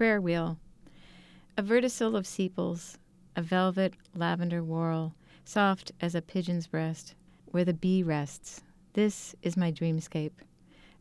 [0.00, 0.56] prayer wheel.
[1.58, 2.96] A verticil of sepals,
[3.36, 5.14] a velvet lavender whorl,
[5.44, 7.14] soft as a pigeon's breast,
[7.50, 8.62] where the bee rests.
[8.94, 10.32] This is my dreamscape.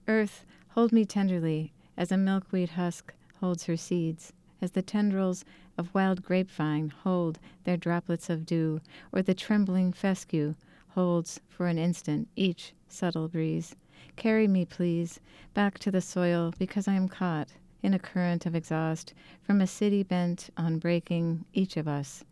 [0.06, 5.46] Earth, hold me tenderly, as a milkweed husk holds her seeds, as the tendrils
[5.78, 8.82] of wild grapevine hold their droplets of dew,
[9.14, 10.56] or the trembling fescue
[10.90, 13.78] holds for an instant each subtle breeze.
[14.18, 15.22] Carry me, please,
[15.54, 17.48] back to the soil, because I am caught
[17.82, 22.24] in a current of exhaust from a city bent on breaking each of us.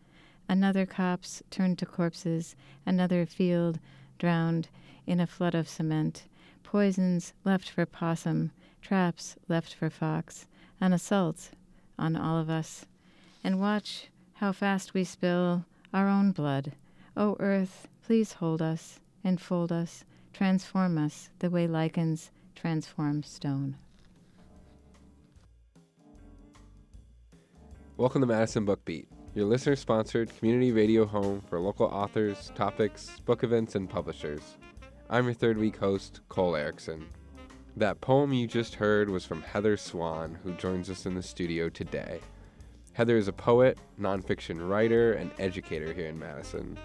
[0.48, 2.56] Another copse turned to corpses,
[2.86, 3.78] another field
[4.18, 4.68] drowned
[5.06, 6.24] in a flood of cement,
[6.62, 8.50] poisons left for possum,
[8.82, 10.46] traps left for fox,
[10.80, 11.50] an assault
[11.98, 12.86] on all of us.
[13.42, 16.72] And watch how fast we spill our own blood.
[17.16, 23.76] O earth, please hold us, enfold us, transform us the way lichens transform stone.
[27.98, 33.18] Welcome to Madison Book Beat, your listener sponsored community radio home for local authors, topics,
[33.24, 34.56] book events, and publishers.
[35.10, 37.08] I'm your third week host, Cole Erickson.
[37.76, 41.68] That poem you just heard was from Heather Swan, who joins us in the studio
[41.68, 42.20] today.
[42.92, 46.78] Heather is a poet, nonfiction writer, and educator here in Madison.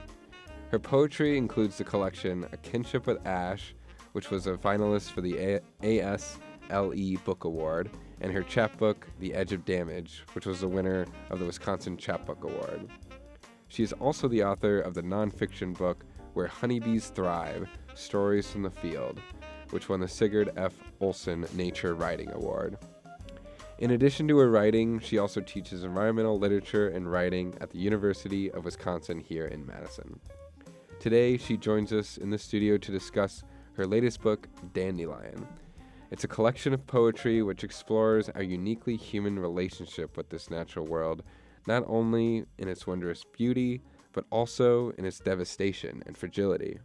[0.72, 3.76] Her poetry includes the collection A Kinship with Ash,
[4.14, 7.92] which was a finalist for the a- ASLE Book Award,
[8.22, 12.44] and her chapbook, The Edge of Damage, which was the winner of the Wisconsin Chapbook
[12.44, 12.88] Award.
[13.68, 18.70] She is also the author of the nonfiction book Where Honeybees Thrive Stories from the
[18.72, 19.20] Field,
[19.72, 20.74] which won the Sigurd F.
[21.00, 22.78] Olson Nature Writing Award.
[23.80, 28.52] In addition to her writing, she also teaches environmental literature and writing at the University
[28.52, 30.20] of Wisconsin here in Madison.
[31.00, 35.48] Today, she joins us in the studio to discuss her latest book, Dandelion,
[36.14, 41.24] it's a collection of poetry which explores our uniquely human relationship with this natural world,
[41.66, 46.78] not only in its wondrous beauty, but also in its devastation and fragility.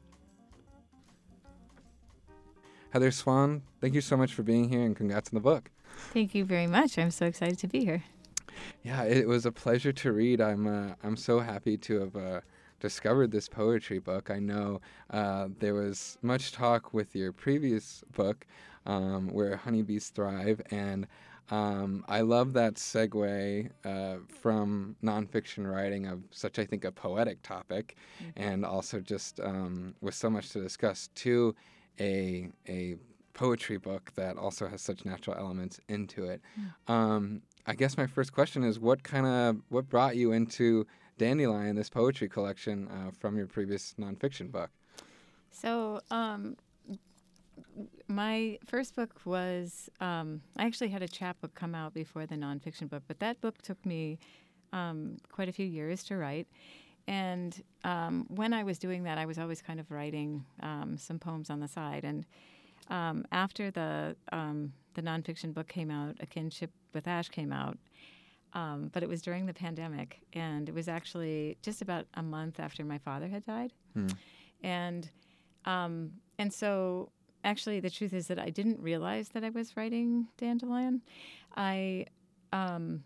[2.88, 5.70] Heather Swan, thank you so much for being here and congrats on the book.
[6.14, 6.98] Thank you very much.
[6.98, 8.04] I'm so excited to be here.
[8.82, 10.40] Yeah, it was a pleasure to read.
[10.40, 12.40] I'm uh, I'm so happy to have uh,
[12.80, 14.30] discovered this poetry book.
[14.30, 14.80] I know
[15.10, 18.46] uh, there was much talk with your previous book
[18.86, 20.60] um, where honeybees thrive.
[20.70, 21.06] And
[21.50, 27.42] um, I love that segue uh, from nonfiction writing of such, I think, a poetic
[27.42, 28.42] topic, mm-hmm.
[28.42, 31.54] and also just um, with so much to discuss to
[31.98, 32.96] a a
[33.32, 36.42] poetry book that also has such natural elements into it.
[36.88, 37.40] Mm.
[37.68, 40.86] I guess my first question is, what kind of what brought you into
[41.18, 44.70] Dandelion, this poetry collection uh, from your previous nonfiction book?
[45.50, 46.56] So, um,
[48.08, 52.88] my first book was um, I actually had a chapbook come out before the nonfiction
[52.88, 54.18] book, but that book took me
[54.72, 56.48] um, quite a few years to write.
[57.06, 61.18] And um, when I was doing that, I was always kind of writing um, some
[61.18, 62.04] poems on the side.
[62.04, 62.26] And
[62.90, 67.78] um, after the um, the nonfiction book came out, A Kinship with Ash came out,
[68.52, 72.84] but it was during the pandemic, and it was actually just about a month after
[72.84, 74.08] my father had died, hmm.
[74.62, 75.10] and
[75.64, 77.10] and so
[77.44, 81.02] actually, the truth is that I didn't realize that I was writing Dandelion.
[81.56, 82.06] I,
[82.52, 83.04] um,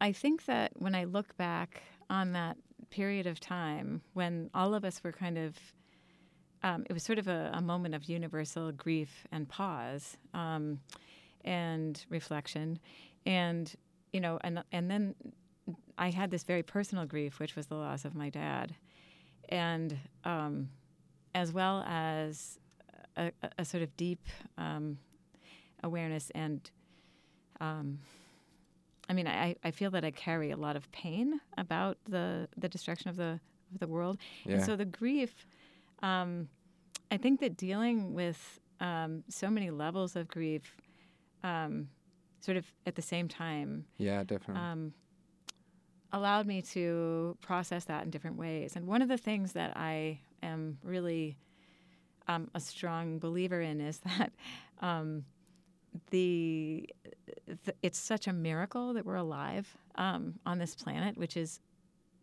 [0.00, 2.56] I think that when I look back on that
[2.90, 5.56] period of time when all of us were kind of,
[6.62, 10.78] um, it was sort of a, a, moment of universal grief and pause um,
[11.44, 12.78] and reflection,
[13.26, 13.74] and
[14.12, 15.14] you know, and and then
[15.98, 18.76] I had this very personal grief, which was the loss of my dad,
[19.48, 20.68] and um,
[21.34, 22.60] as well as
[23.16, 24.26] a, a sort of deep
[24.58, 24.98] um,
[25.82, 26.70] awareness and
[27.60, 27.98] um,
[29.08, 32.68] I mean, I, I feel that I carry a lot of pain about the the
[32.68, 33.40] destruction of the
[33.72, 34.54] of the world, yeah.
[34.54, 35.46] and so the grief.
[36.02, 36.48] Um,
[37.10, 40.80] I think that dealing with um, so many levels of grief,
[41.44, 41.88] um,
[42.40, 44.94] sort of at the same time, yeah, definitely, um,
[46.12, 48.76] allowed me to process that in different ways.
[48.76, 51.36] And one of the things that I am really
[52.28, 54.32] um, a strong believer in is that
[54.80, 55.24] um,
[56.10, 56.88] the,
[57.64, 61.60] the, it's such a miracle that we're alive um, on this planet, which is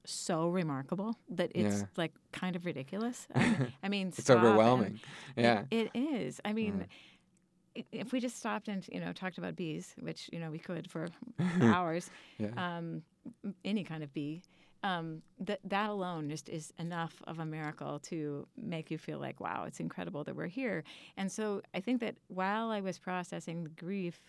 [0.05, 1.85] so remarkable that it's yeah.
[1.97, 3.27] like kind of ridiculous.
[3.83, 4.99] I mean, it's overwhelming.
[5.35, 6.41] Yeah, it, it is.
[6.43, 6.85] I mean.
[7.93, 10.89] If we just stopped and you know talked about bees, which you know we could
[10.89, 11.07] for
[11.61, 12.49] hours, yeah.
[12.57, 13.03] um,
[13.63, 14.41] any kind of bee,
[14.83, 19.39] um, that that alone just is enough of a miracle to make you feel like,
[19.39, 20.83] wow, it's incredible that we're here.
[21.17, 24.21] And so I think that while I was processing the grief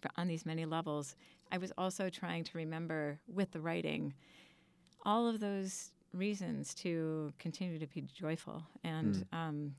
[0.00, 1.16] for, on these many levels,
[1.50, 4.14] I was also trying to remember with the writing
[5.04, 9.74] all of those reasons to continue to be joyful and um,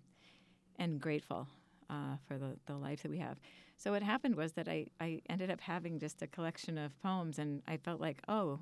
[0.78, 1.48] and grateful
[1.90, 3.38] uh, for the, the life that we have.
[3.78, 7.40] So what happened was that I, I ended up having just a collection of poems,
[7.40, 8.60] and I felt like, oh,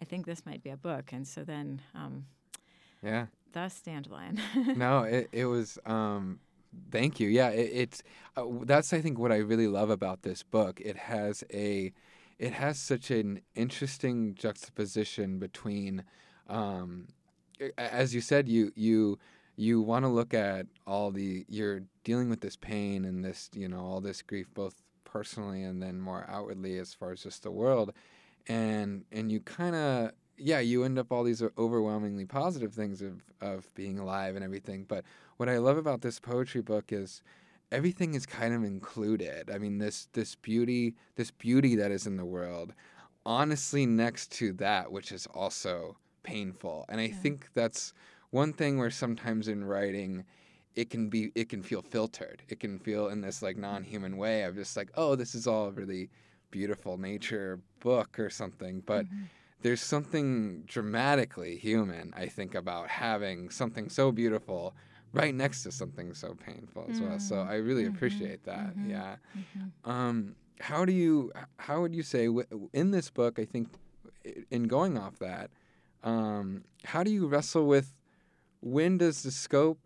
[0.00, 1.12] I think this might be a book.
[1.12, 2.26] And so then, um,
[3.02, 3.26] Yeah.
[3.52, 4.40] thus Dandelion.
[4.76, 5.78] no, it, it was.
[5.86, 6.40] Um,
[6.90, 7.28] thank you.
[7.28, 8.02] Yeah, it, it's
[8.36, 10.80] uh, that's I think what I really love about this book.
[10.80, 11.92] It has a,
[12.38, 16.04] it has such an interesting juxtaposition between,
[16.48, 17.08] um,
[17.76, 19.18] as you said, you you
[19.56, 23.68] you want to look at all the you're dealing with this pain and this you
[23.68, 27.50] know all this grief both personally and then more outwardly as far as just the
[27.50, 27.92] world
[28.48, 33.22] and and you kind of yeah you end up all these overwhelmingly positive things of
[33.40, 35.04] of being alive and everything but
[35.36, 37.22] what i love about this poetry book is
[37.70, 39.50] everything is kind of included.
[39.50, 42.72] I mean this this beauty this beauty that is in the world
[43.26, 46.84] honestly next to that which is also painful.
[46.88, 47.14] And i Yeah.
[47.22, 47.92] think that's
[48.30, 50.24] one thing where sometimes in writing
[50.74, 52.42] it can be it can feel filtered.
[52.48, 55.70] It can feel in this like non-human way of just like oh this is all
[55.72, 56.08] really
[56.50, 59.28] beautiful nature book or something but Mhm.
[59.62, 64.74] there's something dramatically human i think about having something so beautiful
[65.12, 67.18] right next to something so painful as well.
[67.18, 69.16] So i really mhm, appreciate that mhm, yeah.
[69.36, 69.72] Mhm.
[69.84, 72.28] um how do you how would you say
[72.72, 73.68] in this book i think
[74.50, 75.50] in going off that
[76.02, 77.94] um how do you wrestle with
[78.60, 79.78] when does the scope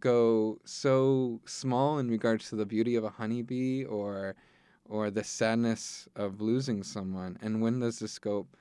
[0.00, 4.34] go so small in regards to the beauty of a honeybee or
[4.88, 8.56] or the sadness of losing someone and when does the scope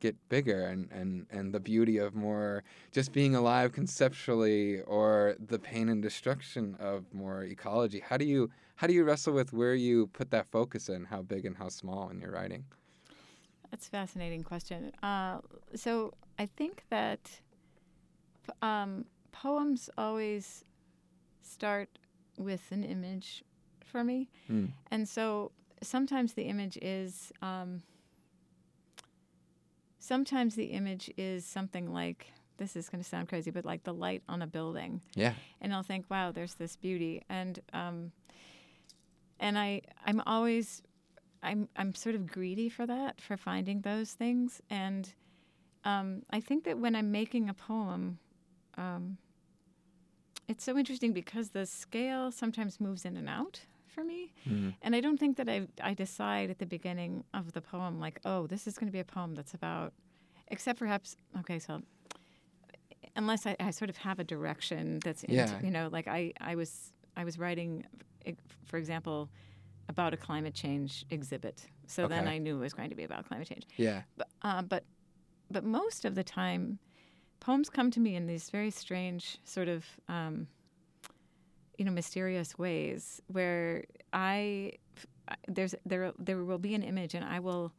[0.00, 5.58] get bigger and, and, and the beauty of more just being alive conceptually or the
[5.58, 9.74] pain and destruction of more ecology how do you how do you wrestle with where
[9.74, 12.64] you put that focus in how big and how small in your writing
[13.70, 14.92] That's a fascinating question.
[15.02, 15.38] Uh,
[15.74, 17.30] so I think that
[18.62, 20.64] um, poems always
[21.42, 21.88] start
[22.36, 23.44] with an image
[23.84, 24.28] for me.
[24.50, 24.70] Mm.
[24.90, 27.32] And so sometimes the image is.
[27.42, 27.82] Um,
[29.98, 33.94] sometimes the image is something like this is going to sound crazy, but like the
[33.94, 35.00] light on a building.
[35.14, 35.34] Yeah.
[35.60, 38.12] And I'll think, wow, there's this beauty, and um,
[39.38, 40.82] and I I'm always
[41.42, 45.12] I'm I'm sort of greedy for that for finding those things, and
[45.84, 48.18] um, I think that when I'm making a poem,
[48.76, 49.16] um,
[50.48, 54.74] it's so interesting because the scale sometimes moves in and out for me, Mm.
[54.82, 58.20] and I don't think that I I decide at the beginning of the poem like,
[58.24, 59.92] oh, this is going to be a poem that's about,
[60.48, 61.82] except perhaps okay, so
[63.16, 65.60] unless I, I sort of have a direction that's into, Yeah.
[65.62, 67.84] you know like I, I was I was writing
[68.64, 69.28] for example
[69.88, 71.66] about a climate change exhibit.
[71.86, 73.66] So then I knew it was going to be about climate change.
[73.76, 74.02] Yeah.
[74.16, 74.84] But uh, but
[75.50, 76.78] but most of the time
[77.40, 80.46] poems come to me in these very strange sort of um,
[81.80, 84.72] you know mysterious ways where I
[85.48, 87.72] there's there there will be an image and I will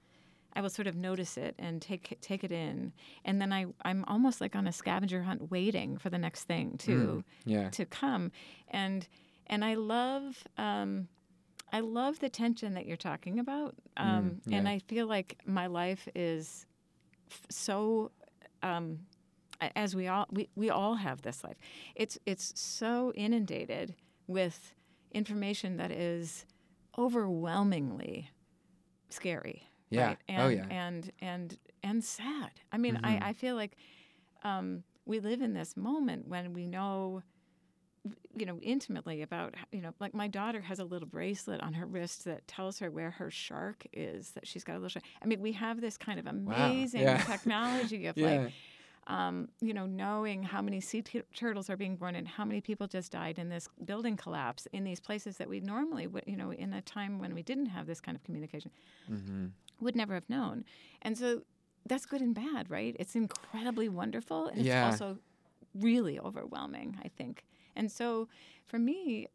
[0.53, 2.93] I will sort of notice it and take take it in,
[3.23, 6.79] and then I I'm almost like on a scavenger hunt, waiting for the next thing
[6.79, 8.31] to yeah to come,
[8.71, 9.07] and
[9.45, 11.07] and I love um,
[11.71, 14.71] I love the tension that you're talking about, um, and yeah.
[14.71, 16.65] I feel like my life is
[17.29, 18.09] f- so.
[18.63, 18.99] Um,
[19.75, 21.57] as we all we, we all have this life,
[21.95, 23.95] it's it's so inundated
[24.27, 24.73] with
[25.11, 26.45] information that is
[26.97, 28.29] overwhelmingly
[29.09, 30.07] scary Yeah.
[30.07, 30.19] right?
[30.35, 30.65] Oh, And, yeah.
[30.69, 32.51] And and and sad.
[32.71, 33.03] I mean, Mhm.
[33.03, 33.75] I, I feel like
[34.43, 37.23] um, we live in this moment when we know,
[38.35, 41.85] you know, intimately about you know, like my daughter has a little bracelet on her
[41.85, 44.31] wrist that tells her where her shark is.
[44.31, 45.05] That she's got a little shark.
[45.21, 47.17] I mean, we have this kind of amazing Yeah.
[47.25, 48.49] technology of yeah like
[49.07, 52.61] um, you know, knowing how many sea t- turtles are being born and how many
[52.61, 56.37] people just died in this building collapse in these places that we normally would, you
[56.37, 58.71] know, in a time when we didn't have this kind of communication,
[59.11, 59.47] mm-hmm.
[59.79, 60.63] would never have known.
[61.01, 61.41] And so
[61.87, 62.95] that's good and bad, right?
[62.99, 64.87] It's incredibly wonderful and Yeah.
[64.87, 65.17] it's also
[65.73, 67.43] really overwhelming, I think.
[67.75, 68.27] And so
[68.65, 69.27] for me,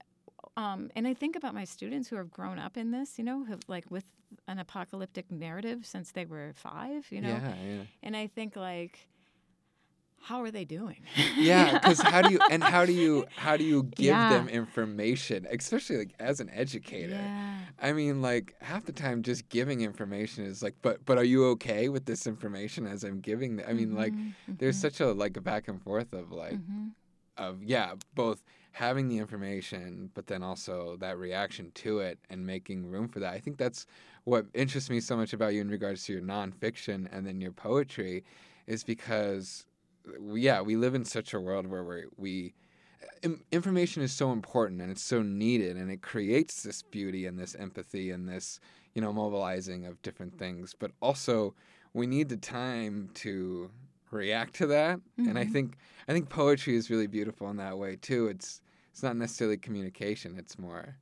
[0.56, 3.44] um, and I think about my students who have grown up in this, you know,
[3.44, 4.04] have like with
[4.46, 9.08] an apocalyptic narrative since they were five, you know, yeah yeah and I think like,
[10.20, 11.02] how are they doing?
[11.37, 14.28] yeah because how do you and how do you how do you give Yeah.
[14.28, 17.64] them information especially like as an educator Yeah.
[17.80, 21.44] i mean like half the time just giving information is like but but are you
[21.46, 25.00] okay with this information as i'm giving the, i mean like Mhm, there's mhm, such
[25.00, 26.90] a like a back and forth of like mhm.
[27.37, 28.42] of yeah both
[28.73, 33.32] having the information but then also that reaction to it and making room for that
[33.32, 33.87] i think that's
[34.25, 37.52] what interests me so much about you in regards to your nonfiction and then your
[37.52, 38.25] poetry
[38.66, 39.66] is because
[40.35, 42.55] yeah we live in such a world where we we
[43.51, 47.55] information is so important and it's so needed and it creates this beauty and this
[47.57, 48.61] empathy and this
[48.95, 51.55] you know mobilizing of different things but also
[51.93, 53.71] we need the time to
[54.11, 55.29] react to that mm-hmm.
[55.29, 55.53] and i mm-hmm.
[55.53, 55.77] think
[56.09, 58.61] i think poetry is really beautiful in that way too it's
[58.91, 60.97] it's not necessarily communication it's more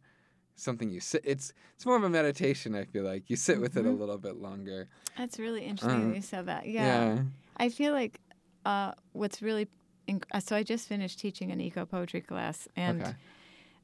[0.56, 3.72] something you sit it's it's more of a meditation i feel like you sit with
[3.72, 3.80] mm-hmm.
[3.80, 4.00] it a mm-hmm.
[4.00, 7.14] little bit longer that's really interesting um, you said that yeah.
[7.14, 7.22] yeah
[7.56, 8.20] i feel like
[8.64, 9.68] uh, what's really
[10.08, 13.14] inc- uh, so i just finished teaching an eco poetry class and okay.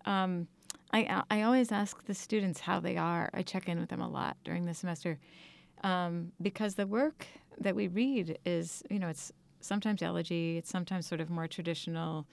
[0.06, 0.46] um,
[0.92, 4.08] I, I always ask the students how they are i check in with them a
[4.08, 5.18] lot during the semester
[5.82, 7.26] um, because the work
[7.58, 12.26] that we read is you know it's sometimes elegy it's sometimes sort of more traditional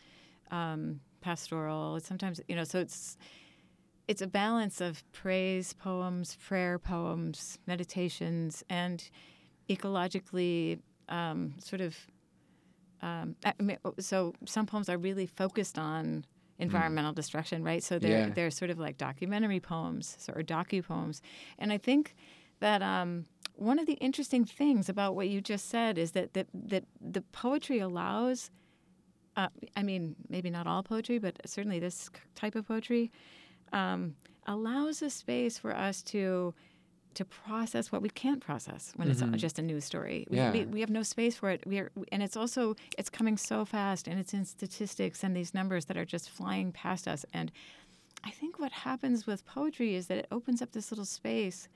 [0.52, 3.18] um, pastoral it's sometimes you know so it's
[4.08, 9.10] it's a balance of praise poems, prayer poems, meditations, and
[9.70, 11.96] ecologically um, sort of.
[13.02, 16.26] Um, I mean, so some poems are really focused on
[16.60, 17.16] environmental mm.
[17.16, 17.84] destruction, right?
[17.84, 18.34] So they're yeah.
[18.34, 21.22] they're sort of like documentary poems or docu poems,
[21.60, 22.16] and I think
[22.60, 23.26] that um,
[23.56, 27.22] one of the interesting things about what you just said is that that that the
[27.22, 28.52] poetry allows.
[29.36, 33.12] Uh, I mean, maybe not all poetry, but certainly this type of poetry
[33.72, 34.16] um,
[34.48, 36.56] allows a space for us to
[37.18, 39.34] to process what we can't process when mm-hmm.
[39.34, 40.28] it's just a news story.
[40.30, 40.52] We, yeah.
[40.52, 41.66] we, we, have no space for it.
[41.66, 45.56] We are, and it's also it's coming so fast, and it's in statistics and these
[45.56, 47.26] numbers that are just flying past us.
[47.34, 47.52] And
[48.24, 51.68] I think what happens with poetry is that it opens up this little space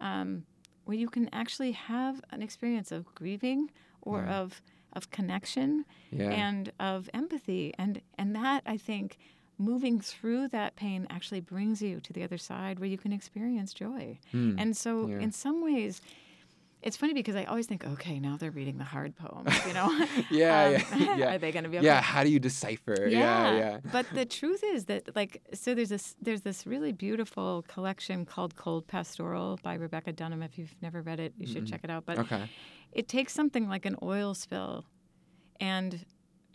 [0.00, 0.44] um,
[0.84, 3.70] where you can actually have an experience of grieving
[4.02, 4.38] or yeah.
[4.38, 6.30] of of connection yeah.
[6.30, 9.18] and of empathy, and and that I think
[9.58, 13.72] moving through that pain actually brings you to the other side where you can experience
[13.74, 14.18] joy.
[14.32, 15.18] Mm, and so, yeah.
[15.18, 16.00] in some ways,
[16.80, 19.88] it's funny because I always think, okay, now they're reading the hard poems, you know?
[20.30, 21.34] yeah, um, yeah, yeah.
[21.34, 21.86] Are they going to be okay?
[21.86, 23.08] Yeah, how do you decipher?
[23.08, 23.58] Yeah, yeah.
[23.58, 23.78] yeah.
[23.90, 28.54] but the truth is that, like, so there's this there's this really beautiful collection called
[28.54, 30.42] Cold Pastoral by Rebecca Dunham.
[30.42, 31.72] If you've never read it, you should mm-hmm.
[31.72, 32.06] check it out.
[32.06, 32.48] But okay.
[32.92, 34.84] it takes something like an oil spill
[35.60, 36.04] and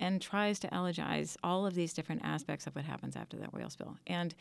[0.03, 3.69] and tries to elegize all of these different aspects of what happens after that oil
[3.69, 3.97] spill.
[4.05, 4.35] And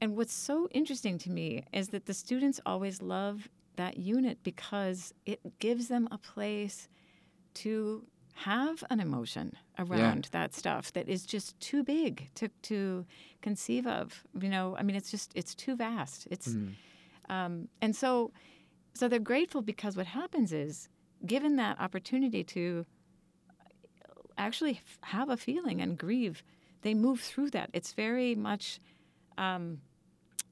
[0.00, 5.14] and what's so interesting to me is that the students always love that unit because
[5.24, 6.88] it gives them a place
[7.54, 10.40] to have an emotion around yeah.
[10.40, 13.06] that stuff that is just too big to, to
[13.40, 14.24] conceive of.
[14.38, 16.28] You know, I mean, it's just it's too vast.
[16.30, 16.74] It's mm.
[17.30, 18.32] um, and so
[18.92, 20.90] so they're grateful because what happens is
[21.24, 22.84] given that opportunity to
[24.36, 26.42] actually have a feeling and grieve,
[26.82, 27.70] they move through that.
[27.72, 28.80] It's very much
[29.38, 29.80] um,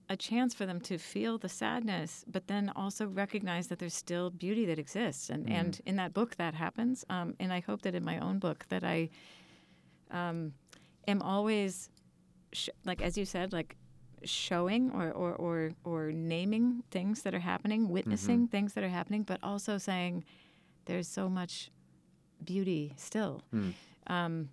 [0.09, 4.31] a chance for them to feel the sadness, but then also recognize that there's still
[4.31, 5.31] beauty that exists.
[5.31, 5.53] And mm.
[5.53, 7.05] and in that book, that happens.
[7.09, 9.11] Um, and I hope that in my own book that I
[10.11, 10.53] um,
[11.09, 11.91] am always,
[12.53, 13.77] sh- like as you said, like
[14.25, 18.51] showing or, or, or, or naming things that are happening, witnessing mm-hmm.
[18.51, 20.25] things that are happening, but also saying
[20.85, 21.71] there's so much
[22.45, 23.43] beauty still.
[23.55, 23.73] Mm.
[24.07, 24.49] Um,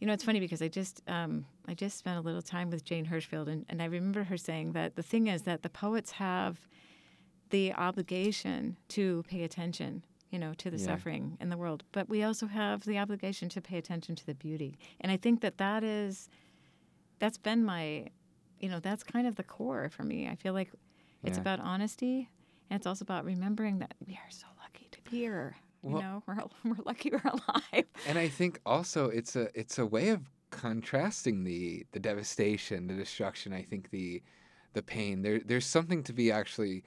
[0.00, 2.84] you know, it's funny because I just um, I just spent a little time with
[2.84, 6.12] Jane Hirshfield, and, and I remember her saying that the thing is that the poets
[6.12, 6.68] have
[7.50, 10.86] the obligation to pay attention, you know, to the yeah.
[10.86, 14.34] suffering in the world, but we also have the obligation to pay attention to the
[14.34, 14.76] beauty.
[15.00, 16.28] And I think that that is
[17.18, 18.08] that's been my,
[18.58, 20.28] you know, that's kind of the core for me.
[20.28, 20.70] I feel like
[21.22, 21.42] it's yeah.
[21.42, 22.28] about honesty,
[22.68, 25.56] and it's also about remembering that we are so lucky to be here.
[25.84, 26.22] Well, you know,
[26.64, 27.84] we're we're lucky we're alive.
[28.08, 32.94] And I think also it's a it's a way of contrasting the the devastation, the
[32.94, 33.52] destruction.
[33.52, 34.22] I think the
[34.72, 35.22] the pain.
[35.22, 36.84] There there's something to be actually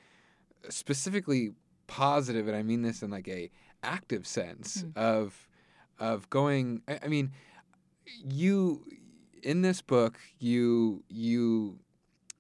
[0.70, 1.51] specifically
[1.86, 3.51] positive, and I mean this in like a
[3.84, 4.98] active sense mm.
[4.98, 5.48] of
[6.00, 6.82] of going.
[6.88, 7.32] I, I mean,
[8.24, 8.86] you
[9.44, 11.80] in this book you you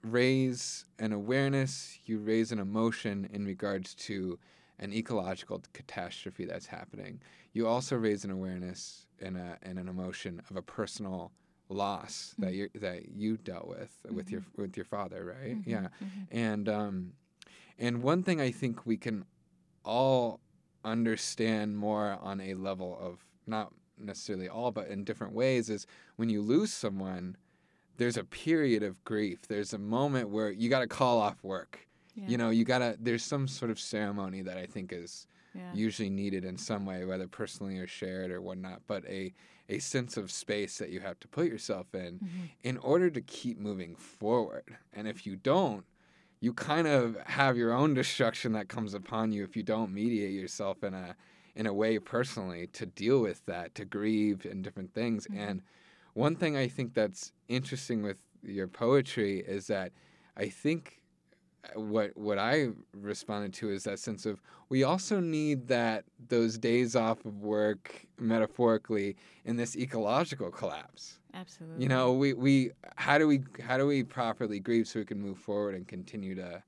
[0.03, 4.39] raise an awareness, you raise an emotion in regards to
[4.79, 7.19] an ecological catastrophe that's happening.
[7.53, 11.31] You also raise an awareness and, a, and an emotion of a personal
[11.69, 12.45] loss mm-hmm.
[12.45, 14.15] that you that you dealt with mm-hmm.
[14.15, 14.61] with your mm-hmm.
[14.61, 15.57] with your father, right?
[15.57, 15.69] Mm-hmm.
[15.69, 16.37] Yeah, mm-hmm.
[16.37, 17.13] and um,
[17.77, 19.25] and one thing I think we can
[19.83, 20.39] all
[20.83, 26.29] understand more on a level of not necessarily all, but in different ways is when
[26.29, 27.35] you lose someone,
[27.97, 29.47] there's a period of grief.
[29.47, 31.86] There's a moment where you got to call off work
[32.17, 32.27] yeah.
[32.27, 32.97] You know, you gotta.
[32.99, 35.71] There's some sort of ceremony that I think is yeah.
[35.73, 38.81] usually needed in some way, whether personally or shared or whatnot.
[38.87, 39.33] But a
[39.69, 42.45] a sense of space that you have to put yourself in mm-hmm.
[42.63, 44.77] in order to keep moving forward.
[44.93, 45.83] And if you don't,
[46.39, 50.33] you kind of have your own destruction that comes upon you if you don't mediate
[50.33, 51.15] yourself in a
[51.55, 55.27] in a way personally to deal with that, to grieve and different things.
[55.27, 55.37] Mhm.
[55.37, 55.61] And
[56.13, 59.91] one thing I think that's interesting with your poetry is that
[60.35, 61.01] I think
[61.75, 66.95] what what I responded to is that sense of we also need that those days
[66.95, 71.19] off of work metaphorically in this ecological collapse.
[71.33, 71.83] Absolutely.
[71.83, 75.19] You know, we, we how do we how do we properly grieve so we can
[75.21, 76.63] move forward and continue to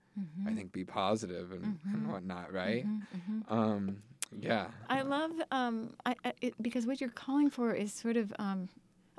[0.46, 0.56] I Mhm.
[0.56, 2.12] think be positive and, and Mhm.
[2.12, 2.86] whatnot, right?
[2.86, 3.52] Mhm, mhm.
[3.52, 4.68] Um, yeah.
[4.90, 8.68] I love um, I, I, it, because what you're calling for is sort of um,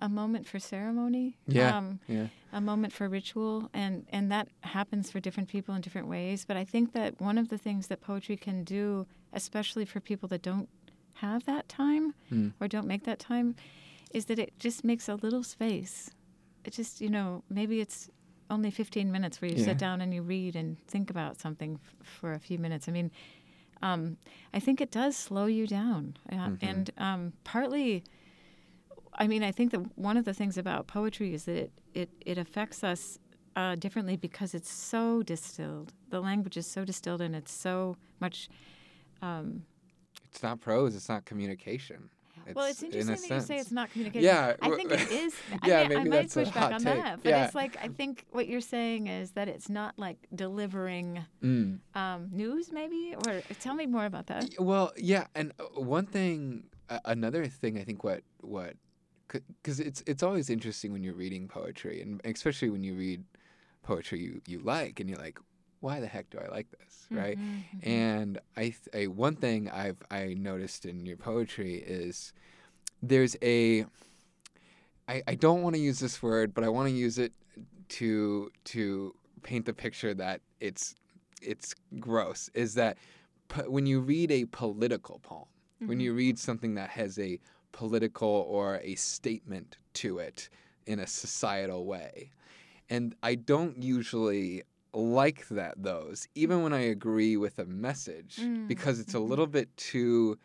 [0.01, 1.37] a moment for ceremony.
[1.47, 1.77] Yeah.
[1.77, 2.29] Um, Yeah.
[2.53, 6.57] a moment for ritual and and that happens for different people in different ways but
[6.57, 10.43] i think that one of the things that poetry can do especially for people that
[10.43, 10.69] don't
[11.25, 12.53] have that time Mm.
[12.61, 13.55] or don't make that time
[14.13, 16.11] is that it just makes a little space
[16.65, 18.11] it just you know maybe it's
[18.51, 19.67] only 15 minutes where you Yeah.
[19.67, 22.93] sit down and you read and think about something f- for a few minutes i
[22.93, 23.13] mean
[23.83, 24.17] um,
[24.53, 26.59] i think it does slow you down uh, Mhm.
[26.63, 28.03] and um, partly
[29.23, 32.11] I mean, I think that one of the things about poetry is that it it,
[32.33, 33.19] it affects us
[33.57, 35.93] uh, differently because it's so distilled.
[36.09, 38.49] The language is so distilled, and it's so much.
[39.23, 39.65] Um,
[40.31, 42.01] It's not prose, it's not communication.
[42.55, 44.25] well, it's in a interesting that you say it's not communication.
[44.25, 45.35] Yeah, I think it is.
[45.63, 47.03] I yeah, mean, I maybe might that's a push back hot on take.
[47.03, 47.45] that, but Yeah.
[47.45, 51.09] it's like I think what you're saying is that it's not like delivering
[51.43, 51.81] Mm.
[51.95, 53.15] um, news, maybe.
[53.27, 54.45] Or tell me more about that.
[54.59, 55.65] Well, yeah, and uh,
[55.99, 58.75] one thing, uh, another thing, I think what what,
[59.63, 63.25] because it's it's always interesting when you're reading poetry, and especially when you read
[63.83, 65.39] poetry you you like, and you're like,
[65.81, 67.39] why the heck do I like this, right?
[67.39, 67.87] Mhm, mhm.
[67.89, 72.33] And I, I one thing I've I noticed in your poetry is
[73.03, 73.87] there's a
[75.09, 77.33] I, I don't want to use this word, but I want to use it
[77.91, 80.95] to to paint the picture that it's
[81.43, 82.51] it's gross.
[82.55, 82.99] Is that
[83.49, 85.47] po- when you read a political poem,
[85.87, 86.03] when Mhm.
[86.03, 87.41] you read something that has a
[87.73, 90.49] political or a statement to it
[90.87, 92.31] in a societal way,
[92.89, 98.67] and I don't usually like that those even when I agree with a message Mm,
[98.67, 99.29] because it's a mhm.
[99.29, 100.37] little bit too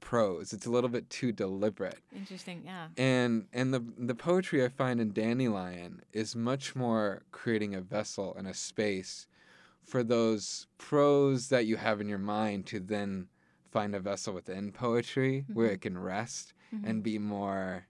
[0.00, 0.52] prose.
[0.52, 2.00] It's a little bit too deliberate.
[2.14, 2.62] Interesting.
[2.64, 2.88] Yeah.
[2.96, 8.34] And and the the poetry I find in Dandelion is much more creating a vessel
[8.34, 9.26] and a space
[9.84, 13.28] for those prose that you have in your mind to then
[13.70, 15.74] find a vessel within poetry where Mhm.
[15.74, 16.88] it can rest Mhm.
[16.88, 17.86] and be more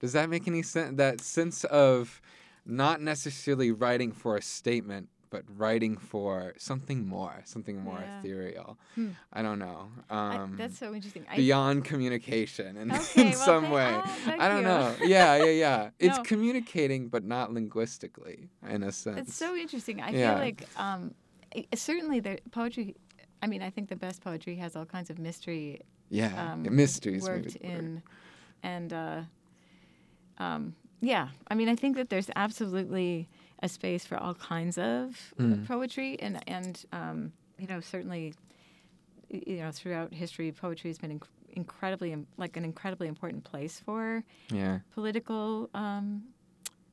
[0.00, 2.20] does that make any sense that sense of
[2.64, 8.18] not necessarily writing for a statement but writing for something more something more Yeah.
[8.20, 9.10] ethereal Hmm.
[9.32, 11.24] i don't know I- um that's so interesting.
[11.30, 13.90] I, beyond communication in, Okay, in well, some way.
[13.94, 14.64] oh, I don't you.
[14.64, 14.94] know.
[15.02, 15.90] Yeah, yeah, yeah.
[15.98, 16.22] It's No.
[16.24, 19.18] communicating, but not linguistically, in a sense.
[19.28, 20.00] It's so interesting.
[20.00, 20.34] I Yeah.
[20.34, 21.14] feel like um,
[21.56, 22.94] i- certainly the poetry.
[23.42, 27.22] I mean, I think the best poetry has all kinds of mystery yeah, um, mysteries.
[27.22, 28.02] worked word.
[28.74, 29.20] And uh,
[30.38, 31.28] um, yeah.
[31.50, 33.28] I mean, I think that there's absolutely
[33.62, 35.66] a space for all kinds of Mm.
[35.66, 38.34] poetry, and and um, you know certainly,
[39.30, 43.80] you know throughout history, poetry has been inc- incredibly im- like an incredibly important place
[43.86, 44.78] for Yeah.
[44.94, 46.06] political um,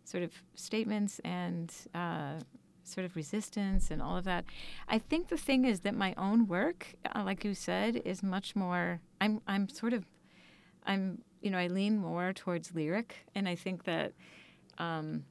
[0.05, 2.39] sort of statements and uh,
[2.83, 4.43] sort of resistance and all of that.
[4.95, 6.79] I think the thing is that my own work,
[7.15, 8.99] uh, like you said, is much more.
[9.21, 10.03] I'm I'm sort of,
[10.91, 14.13] I'm you know I lean more towards lyric, and I think that.
[14.79, 15.25] Um,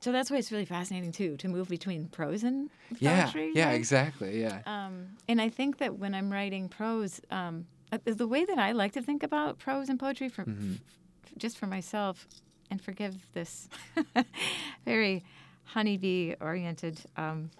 [0.00, 2.68] so that's why it's really fascinating too to move between prose and
[2.98, 3.24] Yeah.
[3.24, 3.52] poetry.
[3.54, 3.66] Yeah.
[3.68, 3.74] right?
[3.74, 4.40] Exactly.
[4.40, 4.60] Yeah.
[4.66, 8.72] Um, and I think that when I'm writing prose, um, uh, the way that I
[8.72, 10.74] like to think about prose and poetry, for, Mhm.
[11.24, 12.26] f- just for myself,
[12.70, 13.68] and forgive this
[14.84, 15.24] very
[15.64, 17.00] honeybee-oriented.
[17.16, 17.50] Um,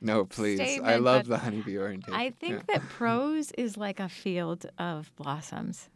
[0.00, 0.58] No, please.
[0.82, 2.14] I love the honeybee orientation.
[2.14, 2.74] I think yeah.
[2.78, 5.88] that prose is like a field of blossoms.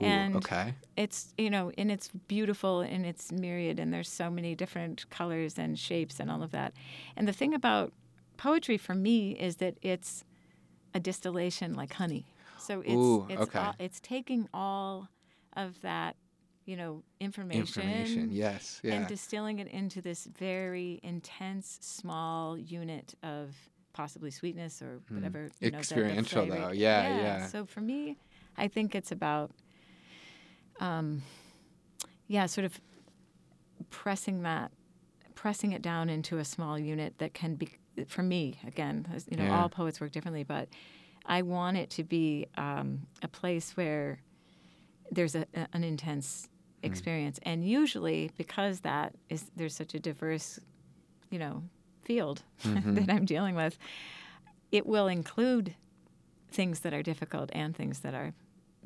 [0.00, 0.74] Ooh, and okay.
[0.96, 5.58] It's you know, and it's beautiful and it's myriad, and there's so many different colors
[5.58, 6.72] and shapes and all of that.
[7.16, 7.92] And the thing about
[8.36, 10.24] poetry for me is that it's
[10.94, 12.26] a distillation like honey.
[12.58, 13.58] So it's Ooh, it's okay.
[13.58, 15.08] all, it's taking all
[15.56, 16.16] of that,
[16.66, 18.28] you know, information, Information.
[18.30, 18.80] Yes.
[18.84, 18.94] Yeah.
[18.94, 23.54] and distilling it into this very intense small unit of
[23.92, 25.14] possibly sweetness or Hmm.
[25.16, 25.38] whatever.
[25.38, 26.66] You know, the- the Experiential, flavor.
[26.66, 26.72] though.
[26.72, 27.46] Yeah, yeah.
[27.46, 28.16] So for me,
[28.56, 29.50] I think it's about,
[30.80, 31.22] um,
[32.26, 32.80] yeah, sort of
[33.90, 34.70] pressing that,
[35.34, 37.70] pressing it down into a small unit that can be,
[38.06, 39.62] for me, again, you know, Yeah.
[39.62, 40.68] all poets work differently, but
[41.26, 44.18] I want it to be um, a place where
[45.10, 46.48] there's a, a- an intense
[46.80, 46.86] Hmm.
[46.86, 50.60] experience, and usually because that is there's such a diverse,
[51.30, 51.62] you know,
[52.02, 52.94] field Mhm.
[52.94, 53.78] that I'm dealing with,
[54.70, 55.74] it will include
[56.50, 58.32] things that are difficult and things that are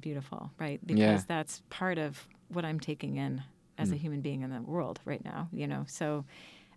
[0.03, 0.81] beautiful, right?
[0.87, 1.35] Because Yeah.
[1.35, 3.43] that's part of what I'm taking in
[3.79, 4.01] as a Mm.
[4.01, 5.85] human being in the world right now, you know.
[5.89, 6.25] So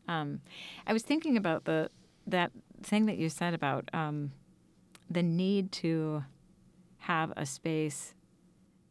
[0.07, 0.41] um,
[0.87, 1.89] I was thinking about the
[2.27, 2.51] that
[2.83, 4.31] thing that you said about um,
[5.09, 6.23] the need to
[6.99, 8.13] have a space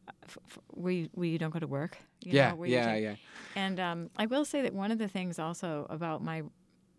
[0.09, 1.99] uh, f- f- where you, where you don't go to work.
[2.25, 3.17] You yeah, know, where yeah, yeah.
[3.57, 6.43] and um, I will say that one of the things also about my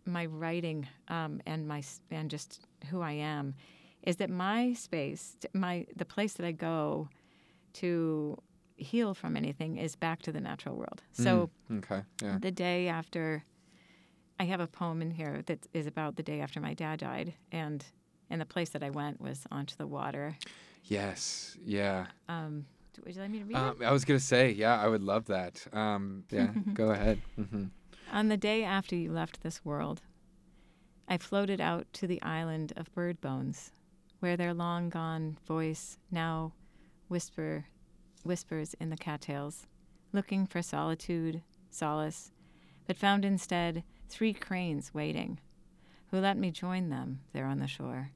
[0.05, 3.55] my writing um, and my and just who I am
[4.03, 7.09] is that my space, my the place that I go
[7.75, 8.37] to
[8.77, 11.01] heal from anything is back to the natural world.
[11.13, 12.37] So Mm, okay, yeah.
[12.41, 13.43] the day after,
[14.39, 17.33] I have a poem in here that is about the day after my dad died,
[17.51, 17.85] and
[18.29, 20.35] and the place that I went was onto the water.
[20.83, 22.07] Yes, yeah.
[22.27, 22.65] Um,
[23.05, 23.85] would you like me to read Um, it?
[23.85, 25.65] I was gonna say, yeah, I would love that.
[25.73, 27.21] Um, yeah, go ahead.
[27.39, 27.65] Mm-hmm.
[28.11, 30.01] On the day after you left this world,
[31.07, 33.71] I floated out to the island of bird bones,
[34.19, 36.51] where their long gone voice now
[37.07, 37.65] whisper
[38.23, 39.67] whispers in the cattails,
[40.11, 42.31] looking for solitude, solace,
[42.87, 45.39] but found instead three cranes waiting,
[46.09, 48.11] who let me join them there on the shore.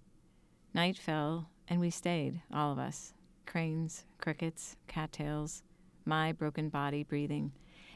[0.73, 3.13] Night fell, and we stayed, all of us
[3.45, 5.63] cranes, crickets, cattails,
[6.05, 7.51] my broken body breathing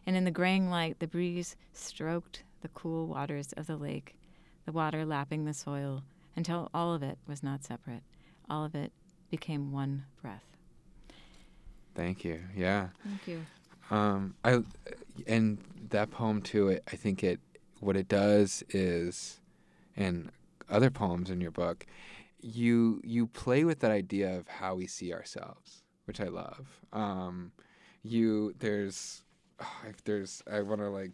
[0.06, 4.15] and in the graying light the breeze stroked the cool waters of the lake,
[4.65, 6.03] the water lapping the soil
[6.36, 8.03] until all of it was not separate.
[8.49, 8.91] All of it
[9.29, 10.53] became one breath.
[11.95, 12.41] Thank you.
[12.56, 12.89] Yeah.
[13.03, 13.45] Thank you.
[13.91, 14.63] Um, I
[15.27, 15.58] and
[15.89, 16.69] that poem too.
[16.69, 17.39] It, I think it
[17.79, 19.39] what it does is,
[19.95, 20.32] and
[20.69, 21.86] other poems in your book,
[22.41, 26.82] you you play with that idea of how we see ourselves, which I love.
[26.91, 27.51] Um,
[28.03, 29.23] you there's
[29.88, 31.12] if there's I want to like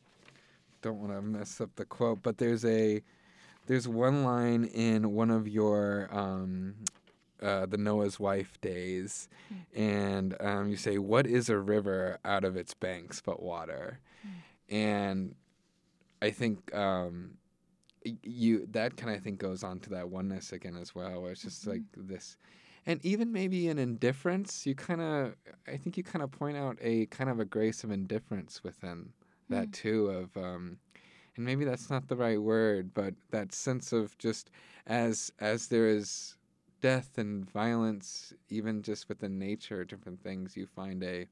[0.82, 3.02] don't want to mess up the quote, but there's a
[3.68, 6.76] there's one line in one of your um,
[7.42, 9.30] uh, the Noah's wife days,
[9.76, 14.00] and um, you say, "What is a river out of its banks but water?"
[14.70, 15.36] And
[16.22, 17.38] I think um,
[18.24, 21.44] you that kind of think goes on to that oneness again as well, where it's
[21.44, 22.38] just like this,
[22.86, 24.66] and even maybe an indifference.
[24.66, 25.36] You kind of,
[25.68, 29.10] I think you kind of point out a kind of a grace of indifference within
[29.50, 30.38] that too of.
[30.38, 30.78] Um,
[31.36, 34.52] and maybe that's not the right word, but that sense of just
[34.88, 36.36] as as there is
[36.82, 41.28] death and violence, even just within nature, different things, you find a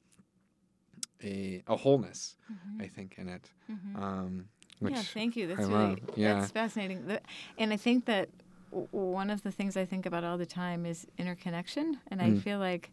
[1.24, 2.36] a a wholeness,
[2.80, 3.50] I think, in it.
[3.96, 4.46] Um,
[4.80, 5.48] which yeah, thank you.
[5.48, 6.00] That's I really love.
[6.16, 6.34] Yeah.
[6.36, 7.18] that's fascinating.
[7.58, 8.30] And I think that
[8.72, 12.30] w- one of the things I think about all the time is interconnection, and I
[12.32, 12.42] Mm.
[12.44, 12.92] feel like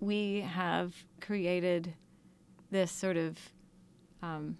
[0.00, 1.94] we have created
[2.70, 3.38] this sort of.
[4.22, 4.58] Um,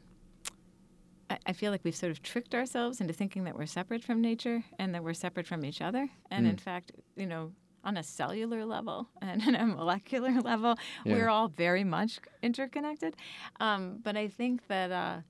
[1.47, 4.65] I- feel like we've sort of tricked ourselves into thinking that we're separate from nature
[4.79, 6.09] and that we're separate from each other.
[6.31, 6.61] And in Mm.
[6.61, 7.53] fact, you know,
[7.85, 11.15] on a cellular level and on a molecular level, Yeah.
[11.15, 13.17] we're all very much interconnected.
[13.61, 15.21] Um, but I think that uh,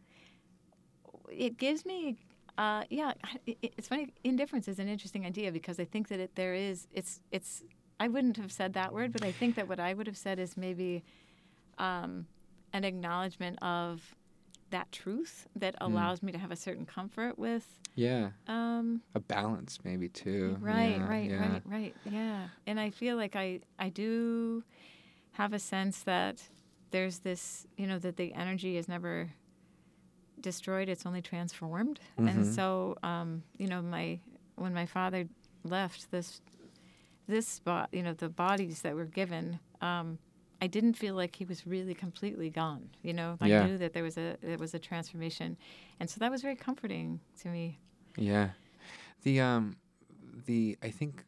[1.31, 2.17] it gives me,
[2.59, 3.13] uh, yeah,
[3.47, 4.13] it, it's funny.
[4.25, 7.63] Indifference is an interesting idea because I think that it, there is, it's, it's.
[7.99, 10.39] I wouldn't have said that word, but I think that what I would have said
[10.39, 11.05] is maybe
[11.77, 12.27] um,
[12.73, 14.15] an acknowledgement of
[14.71, 17.67] that truth that allows me to have a certain comfort with.
[17.95, 20.57] yeah, Um, a balance maybe too.
[20.61, 21.39] right, Yeah, right, yeah.
[21.53, 21.97] right, right.
[22.05, 24.63] Yeah, and I feel like I I do
[25.33, 26.43] have a sense that
[26.91, 29.31] there's this, you know, that the energy is never
[30.41, 32.01] destroyed; it's only transformed.
[32.17, 32.55] And Mhm.
[32.55, 34.21] so, um, you know, my
[34.57, 35.29] when my father
[35.65, 36.41] left this
[37.29, 39.61] this spot, you know, the bodies that were given.
[39.81, 40.19] Um,
[40.61, 42.91] I didn't feel like he was really completely gone.
[43.03, 43.67] You know, I Yeah.
[43.67, 45.57] knew that there was a there was a transformation,
[45.99, 47.79] and so that was very comforting to me.
[48.17, 48.51] Yeah,
[49.23, 49.77] the um,
[50.47, 51.25] the I think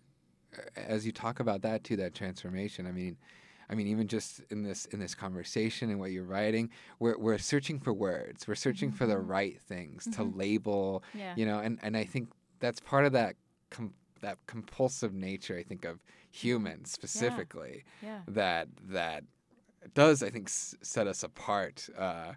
[0.57, 2.87] uh, as you talk about that too, that transformation.
[2.87, 3.17] I mean,
[3.71, 7.39] I mean, even just in this in this conversation and what you're writing, we're we're
[7.39, 8.47] searching for words.
[8.47, 11.03] We're searching for the right things to label.
[11.15, 11.35] Yeah.
[11.37, 12.29] You know, and and I think
[12.61, 13.37] that's part of that
[13.71, 15.57] com- that compulsive nature.
[15.57, 18.21] I think of humans specifically Yeah.
[18.27, 19.25] that that
[19.95, 22.33] does I think s- set us apart uh,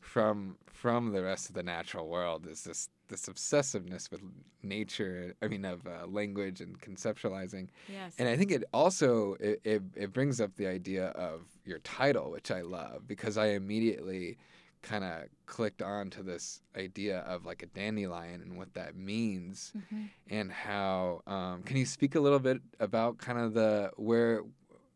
[0.00, 4.20] from from the rest of the natural world is this this obsessiveness with
[4.62, 8.14] nature I mean of uh, language and conceptualizing Yes.
[8.18, 12.30] and I think it also it, it, it brings up the idea of your title
[12.30, 14.36] which I love because I immediately
[14.82, 19.72] kind of clicked on to this idea of like a dandelion and what that means
[19.76, 20.08] Mhm.
[20.28, 24.42] and how um, can you speak a little bit about kind of the where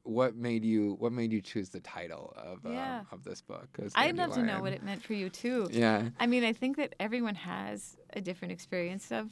[0.04, 3.04] what made you what made you choose the title of uh, Yeah.
[3.10, 3.68] of this book?
[3.94, 5.68] I'd love to know what it meant for you too.
[5.72, 6.10] Yeah.
[6.18, 9.30] I mean, I think that everyone has a different experience of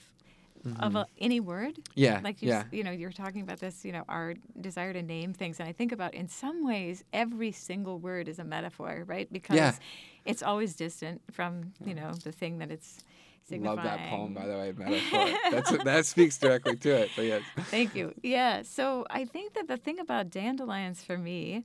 [0.64, 1.00] of Mhm.
[1.02, 1.78] a, any word.
[1.94, 2.20] Yeah.
[2.22, 2.64] Like you, yeah.
[2.70, 5.72] you know, you're talking about this, you know, our desire to name things, and I
[5.72, 9.28] think about in some ways every single word is a metaphor, right?
[9.32, 9.80] Because
[10.24, 13.00] it's always distant from you know the thing that it's
[13.44, 13.76] signifying.
[13.76, 14.72] Love that poem, by the way.
[14.76, 15.28] Metaphor.
[15.50, 17.10] That's that speaks directly to it.
[17.16, 17.42] But yes.
[17.70, 18.14] Thank you.
[18.22, 18.62] Yeah.
[18.62, 21.64] So I think that the thing about dandelions for me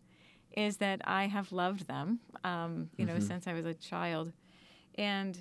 [0.56, 3.28] is that I have loved them, um, you know, Mhm.
[3.28, 4.34] since I was a child,
[4.96, 5.38] and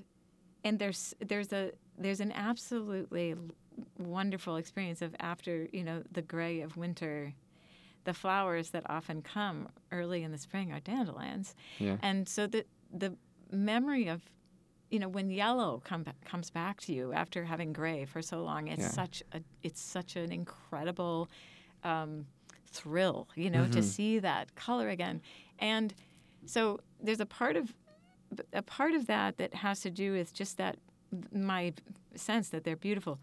[0.63, 3.35] and there's there's a there's an absolutely
[3.99, 7.33] wonderful experience of after you know the gray of winter.
[8.05, 11.97] The flowers that often come early in the spring are dandelions, Yeah.
[12.03, 13.17] and so the the
[13.51, 14.23] memory of
[14.91, 18.69] you know when yellow come, comes back to you after having gray for so long
[18.69, 18.89] it's Yeah.
[18.91, 21.29] such a it's such an incredible
[21.83, 22.27] um,
[22.71, 23.83] thrill you know to Mhm.
[23.83, 25.21] see that color again
[25.59, 25.93] and
[26.45, 27.75] so there's a part of
[28.53, 30.79] a part of that that has to do with just that
[31.33, 31.73] my
[32.15, 33.19] sense that they're beautiful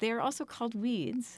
[0.00, 1.36] they're also called weeds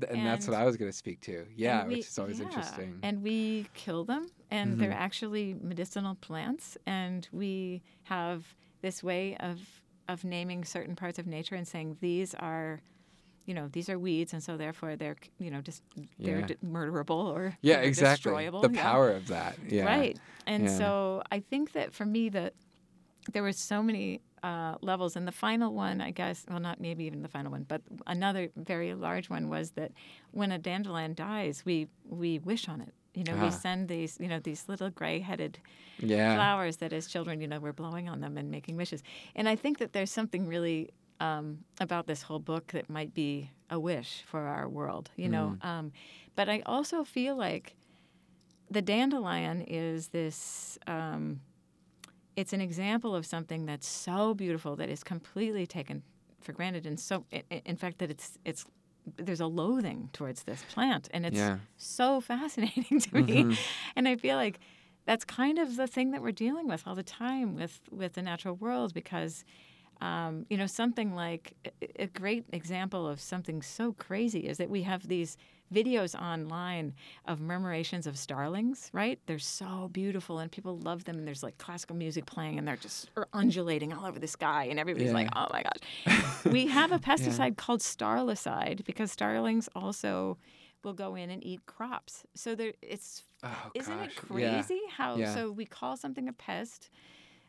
[0.00, 1.44] Th- And, that's what I was going to speak to.
[1.54, 2.98] Yeah, and we- which is always yeah, interesting.
[3.02, 4.94] And we kill them, and they're Mhm.
[5.06, 6.78] actually medicinal plants.
[6.86, 9.58] And we have this way of
[10.08, 12.80] of naming certain parts of nature and saying these are,
[13.44, 15.82] you know, these are weeds, and so therefore they're, you know, just
[16.18, 16.46] they're Yeah.
[16.46, 18.30] d- murderable or yeah, you know, exactly.
[18.30, 18.62] destroyable.
[18.62, 18.82] The yeah.
[18.82, 19.58] power of that.
[19.68, 19.84] Yeah.
[19.84, 20.18] Right.
[20.46, 20.78] And Yeah.
[20.78, 22.54] so I think that for me, that
[23.30, 25.16] there were so many uh, levels.
[25.16, 28.48] And the final one, I guess, well, not maybe even the final one, but another
[28.56, 29.92] very large one was that
[30.32, 32.92] when a dandelion dies, we we wish on it.
[33.14, 33.44] You know, Ah.
[33.44, 35.58] we send these, you know, these little gray-headed
[35.98, 36.34] Yeah.
[36.36, 39.02] flowers that as children, you know, we're blowing on them and making wishes.
[39.36, 40.88] And I think that there's something really
[41.20, 45.56] um, about this whole book that might be a wish for our world, you know.
[45.62, 45.92] Um,
[46.34, 47.76] but I also feel like
[48.70, 50.78] the dandelion is this.
[50.86, 51.40] Um,
[52.36, 56.02] it's an example of something that's so beautiful that is completely taken
[56.40, 58.64] for granted, and so, in fact, that it's it's
[59.16, 61.58] there's a loathing towards this plant, and it's Yeah.
[61.76, 63.46] so fascinating to me.
[63.46, 63.58] Mhm.
[63.96, 64.58] And I feel like
[65.06, 68.22] that's kind of the thing that we're dealing with all the time with with the
[68.22, 69.44] natural world because
[70.00, 71.54] um, you know something like
[71.98, 75.36] a great example of something so crazy is that we have these
[75.72, 76.92] videos online
[77.26, 81.56] of murmurations of starlings right they're so beautiful and people love them and there's like
[81.58, 85.28] classical music playing and they're just er, undulating all over the sky and everybody's like
[85.36, 90.36] oh my gosh we have a pesticide called starlicide because starlings also
[90.84, 94.40] will go in and eat crops so there it's Oh, isn't it gosh.
[94.40, 94.50] Yeah.
[94.62, 95.34] crazy how Yeah.
[95.34, 96.90] so we call something a pest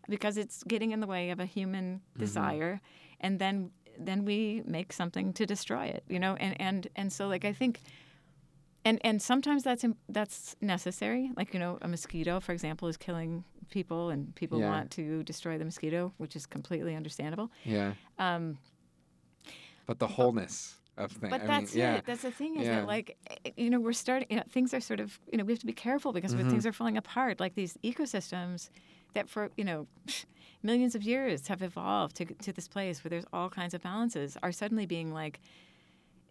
[0.09, 2.19] because it's getting in the way of a human Mm-hmm.
[2.19, 2.81] desire
[3.19, 7.27] and then then we make something to destroy it you know and and and so
[7.27, 7.81] like i think
[8.85, 13.43] and and sometimes that's that's necessary like you know a mosquito for example is killing
[13.69, 14.69] people and people Yeah.
[14.69, 17.93] want to destroy the mosquito which is completely understandable Yeah.
[18.19, 18.57] um,
[19.85, 21.31] But the wholeness of things.
[21.31, 21.95] But I that's mean, yeah.
[21.97, 22.05] it.
[22.05, 22.75] That's the thing is Yeah.
[22.81, 24.27] that like eh, you know we're starting.
[24.29, 26.45] You know, things are sort of you know we have to be careful because when
[26.45, 26.51] Mhm.
[26.51, 28.69] things are falling apart, like these ecosystems
[29.13, 29.87] that for you know
[30.61, 34.37] millions of years have evolved to to this place where there's all kinds of balances
[34.43, 35.39] are suddenly being like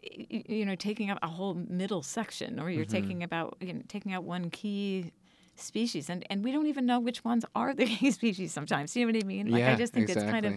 [0.02, 2.90] you know taking up a whole middle section or you're Mhm.
[2.90, 5.12] taking about you know, taking out one key
[5.56, 9.04] species and and we don't even know which ones are the key species sometimes you
[9.06, 9.48] know what i mean?
[9.48, 10.54] Like yeah, i just think it's kind of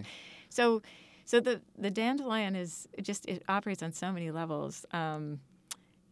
[0.48, 0.82] so,
[1.24, 5.40] so the the dandelion is it just it operates on so many levels, um,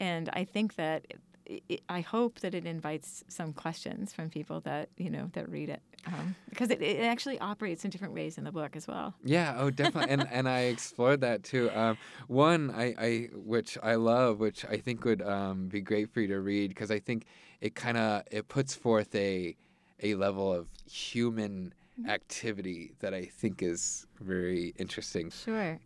[0.01, 1.07] and I think that
[1.47, 5.71] it, I hope that it invites some questions from people that you know that read
[5.71, 9.15] it um, because it, it actually operates in different ways in the book as well.
[9.25, 11.71] Yeah, oh, definitely, and and I explored that too.
[11.73, 16.21] Um, one, I, I which I love, which I think would um, be great for
[16.21, 17.27] you to read because I think
[17.61, 19.57] it kind of it puts forth a
[20.03, 22.11] a level of human Mm-hmm.
[22.11, 25.33] activity that I think is very interesting.
[25.33, 25.79] Sure,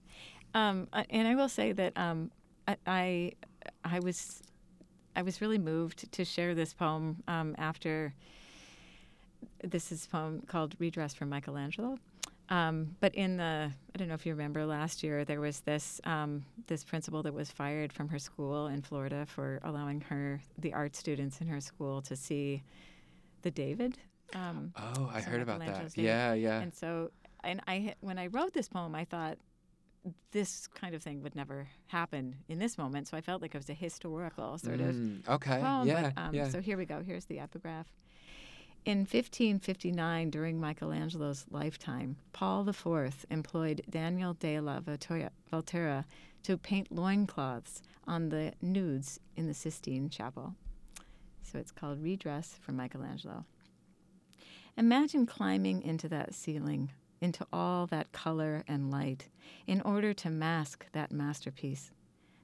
[0.54, 2.30] um, and I will say that um,
[2.66, 3.32] I, I
[3.84, 4.42] I was
[5.16, 8.14] I was really moved to share this poem um, after
[9.62, 11.98] this is a poem called Redress from Michelangelo.
[12.50, 16.00] Um, but in the, I don't know if you remember last year, there was this
[16.04, 20.72] um, this principal that was fired from her school in Florida for allowing her the
[20.72, 22.62] art students in her school to see
[23.42, 23.98] the David.
[24.34, 25.74] Um, Oh, I So heard about that.
[25.74, 25.92] David.
[25.96, 26.60] Yeah, yeah.
[26.60, 27.10] and so,
[27.44, 29.36] and I when I wrote this poem, I thought
[30.32, 33.08] this kind of thing would never happen in this moment.
[33.08, 35.58] So I felt like it was a historical sort of Mm, okay.
[35.60, 35.86] poem.
[35.86, 36.48] yeah, but, um, yeah.
[36.48, 37.02] So here we go.
[37.04, 37.86] Here's the epigraph.
[38.84, 46.04] In 1559, during Michelangelo's lifetime, Paul IV employed Daniel della Volterra- Volterra
[46.44, 50.54] to paint loincloths on the nudes in the Sistine Chapel.
[51.42, 53.44] So it's called Redress for Michelangelo.
[54.78, 59.28] Imagine climbing into that ceiling, into all that color and light,
[59.66, 61.90] in order to mask that masterpiece.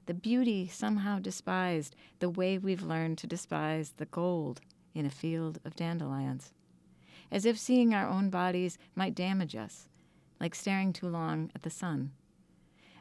[0.05, 4.61] The beauty somehow despised, the way we've learned to despise the gold
[4.95, 6.53] in a field of dandelions.
[7.31, 9.87] As if seeing our own bodies might damage us,
[10.39, 12.11] like staring too long at the sun.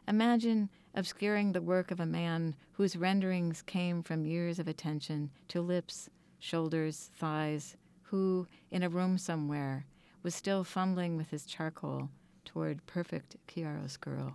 [0.06, 5.62] Imagine obscuring the work of a man whose renderings came from years of attention to
[5.62, 9.86] lips, shoulders, thighs, who, in a room somewhere,
[10.22, 12.10] was still fumbling with his charcoal
[12.44, 14.34] toward perfect chiaroscuro.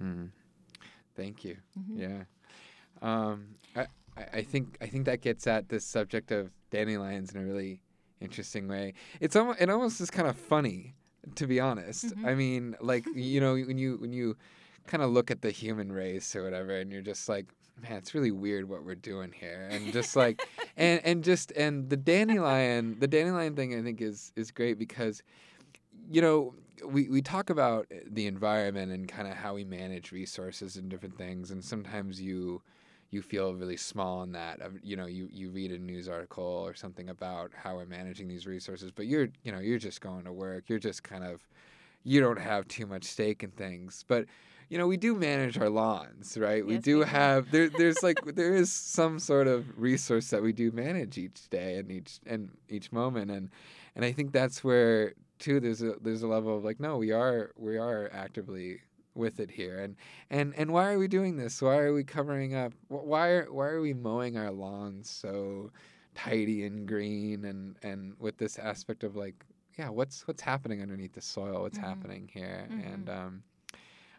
[0.00, 0.30] Mm.
[1.16, 1.56] Thank you.
[1.78, 1.98] Mhm.
[1.98, 2.24] Yeah.
[3.02, 7.40] Um, I, I I think I think that gets at this subject of dandelions in
[7.40, 7.80] a really
[8.20, 8.94] interesting way.
[9.20, 10.94] It's almost it almost is kind of funny,
[11.34, 12.06] to be honest.
[12.16, 12.26] Mhm.
[12.26, 14.36] I mean, like you know, when you when you
[14.86, 17.46] kind of look at the human race or whatever, and you're just like,
[17.82, 20.42] man, it's really weird what we're doing here, and just like,
[20.76, 25.22] and and just and the dandelion, the dandelion thing, I think is is great because,
[26.10, 30.76] you know, we we talk about the environment and kind of how we manage resources
[30.76, 32.62] and different things, and sometimes you
[33.12, 34.58] you feel really small in that.
[34.82, 38.46] You know, you you read a news article or something about how we're managing these
[38.46, 40.64] resources, but you're you know you're just going to work.
[40.68, 41.46] You're just kind of
[42.04, 44.24] you don't have too much stake in things, but
[44.70, 46.66] you know we do manage our lawns, right?
[46.66, 47.10] we do we do.
[47.10, 47.68] have there.
[47.68, 51.92] There's like there is some sort of resource that we do manage each day and
[51.92, 53.50] each and each moment, and
[53.94, 57.12] and I think that's where too there's a there's a level of like no we
[57.12, 58.80] are we are actively
[59.14, 59.96] with it here and
[60.30, 61.60] and and why are we doing this?
[61.60, 62.72] Why are we covering up?
[62.88, 65.70] Why are why are we mowing our lawns so
[66.14, 69.44] tidy and green and and with this aspect of like
[69.78, 71.62] yeah what's what's happening underneath the soil?
[71.62, 71.82] What's Mhm.
[71.82, 72.68] happening here?
[72.70, 73.18] And Mhm.
[73.26, 73.42] um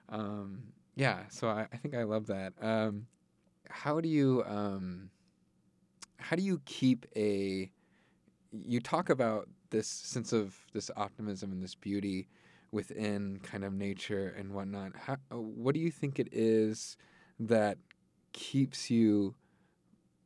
[0.10, 0.64] um
[0.96, 2.54] yeah so I, I think i love that.
[2.62, 3.08] Um
[3.70, 5.10] how do you um
[6.18, 7.72] how do you keep a
[8.52, 12.28] you talk about this sense of this optimism and this beauty
[12.74, 14.94] within kind of nature and whatnot.
[14.96, 16.98] How, uh, what do you think it is
[17.40, 17.78] that
[18.34, 19.36] keeps you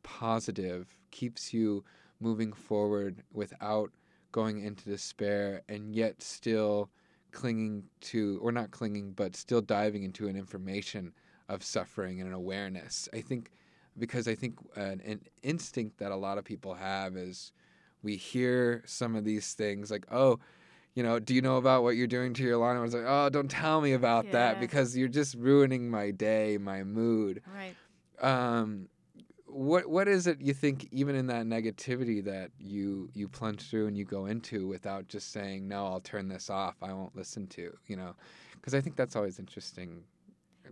[0.02, 1.84] positive, keeps you
[2.22, 3.92] moving forward without
[4.32, 6.90] going into despair, and yet still
[7.32, 11.14] clinging to, or not clinging, but still diving into an information
[11.50, 13.10] of suffering and an awareness?
[13.14, 13.52] I think
[14.00, 17.52] because I think an, an instinct that a lot of people have is
[18.04, 20.40] we hear some of these things like, oh,
[20.98, 22.76] you know, do you know about what you're doing to your lawn?
[22.76, 26.58] I was like, oh, don't tell me about that because you're just ruining my day,
[26.58, 27.44] my mood.
[27.54, 27.76] Right.
[28.20, 28.90] Um,
[29.46, 33.86] what what is it you think even in that negativity that you you plunge through
[33.86, 37.46] and you go into without just saying no, I'll turn this off, I won't listen
[37.50, 38.16] to, you know?
[38.54, 40.02] Because I think that's always interesting.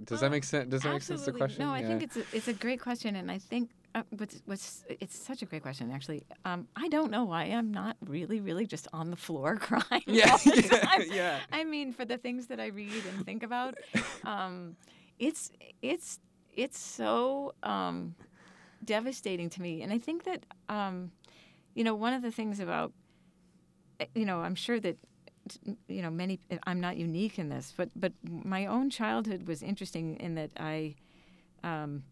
[0.06, 0.72] Does that make sense?
[0.72, 1.24] Does that make sense?
[1.24, 1.64] The question?
[1.64, 4.84] No, I think it's a, it's a great question, and I think uh, what's, what's
[4.90, 5.90] it's such a great question.
[5.90, 10.04] Actually, um, I don't know why I'm not really, really just on the floor crying
[10.06, 11.40] yeah, yeah, yeah.
[11.52, 13.76] I mean, for the things that I read and think about,
[14.26, 14.76] um,
[15.18, 15.50] it's
[15.82, 16.20] it's
[16.54, 18.16] it's so um,
[18.84, 21.12] devastating to me, and I think that um,
[21.74, 22.92] you know one of the things about
[24.02, 24.98] eh, you know I'm sure that
[25.88, 30.18] you know many I'm not unique in this, but but my own childhood was interesting
[30.18, 30.96] in that I
[31.64, 32.04] um,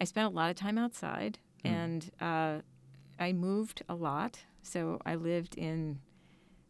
[0.00, 1.70] I spent a lot of time outside Mm.
[1.70, 2.60] and uh,
[3.18, 4.38] I moved a lot.
[4.62, 6.00] So I lived in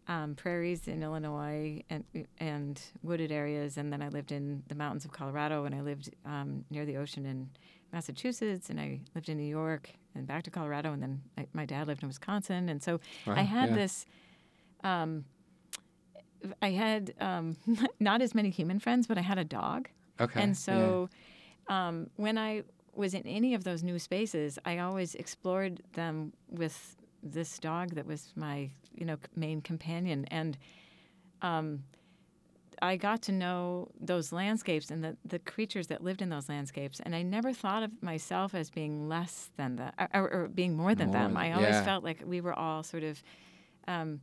[0.08, 2.04] um, prairies in Illinois and
[2.38, 6.14] and wooded areas, and then I lived in the mountains of Colorado, and I lived
[6.24, 7.50] um, near the ocean in
[7.92, 11.64] Massachusetts, and I lived in New York, and back to Colorado, and then I, my
[11.64, 13.76] dad lived in Wisconsin, and so I had yeah.
[13.76, 14.06] this.
[14.84, 15.24] Um,
[16.62, 17.56] I had um,
[17.98, 19.88] not as many human friends, but I had a dog.
[20.20, 20.40] Okay.
[20.40, 20.54] And yeah.
[20.54, 21.08] so
[21.68, 22.62] um, when I
[22.96, 28.06] was in any of those new spaces, I always explored them with this dog that
[28.06, 30.26] was my, you know, main companion.
[30.30, 30.56] And
[31.42, 31.82] um,
[32.82, 37.00] I got to know those landscapes and the, the creatures that lived in those landscapes.
[37.00, 40.94] And I never thought of myself as being less than that or, or being more
[40.94, 41.36] than More them.
[41.36, 41.84] I always yeah.
[41.84, 43.22] felt like we were all sort of.
[43.88, 44.20] Um,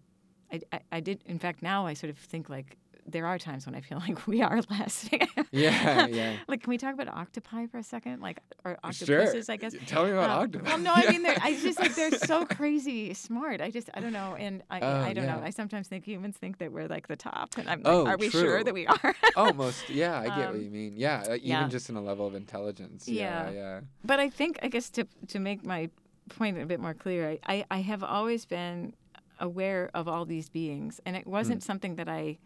[0.52, 3.66] I, I, I did, in fact, now I sort of think like there are times
[3.66, 5.10] when I feel like we are less.
[5.52, 6.38] Yeah, yeah.
[6.48, 8.22] Like, can we talk about octopi for a second?
[8.22, 9.20] Like, or Sure.
[9.22, 9.76] octopuses, I guess.
[9.86, 10.68] Tell me about Um, octopus.
[10.68, 13.62] Well, no, I mean, they're, I just like they're so crazy smart.
[13.62, 15.42] I just, I don't know, and I, Oh, I don't know.
[15.44, 18.18] I sometimes think humans think that we're like the top, and I'm like, Oh, are
[18.18, 18.42] we true.
[18.42, 19.16] sure that we are?
[19.36, 19.90] Almost.
[19.90, 20.94] Yeah, I get what Um, you mean.
[20.96, 21.68] Yeah, uh, even yeah.
[21.68, 23.08] just in a level of intelligence.
[23.08, 23.52] Yeah, Yeah.
[23.52, 23.80] yeah.
[24.04, 25.90] but I think, I guess, to to make my
[26.30, 28.94] point a bit more clear, I, I, I have always been
[29.40, 31.68] aware of all these beings, and it wasn't Hmm.
[31.68, 32.38] something that I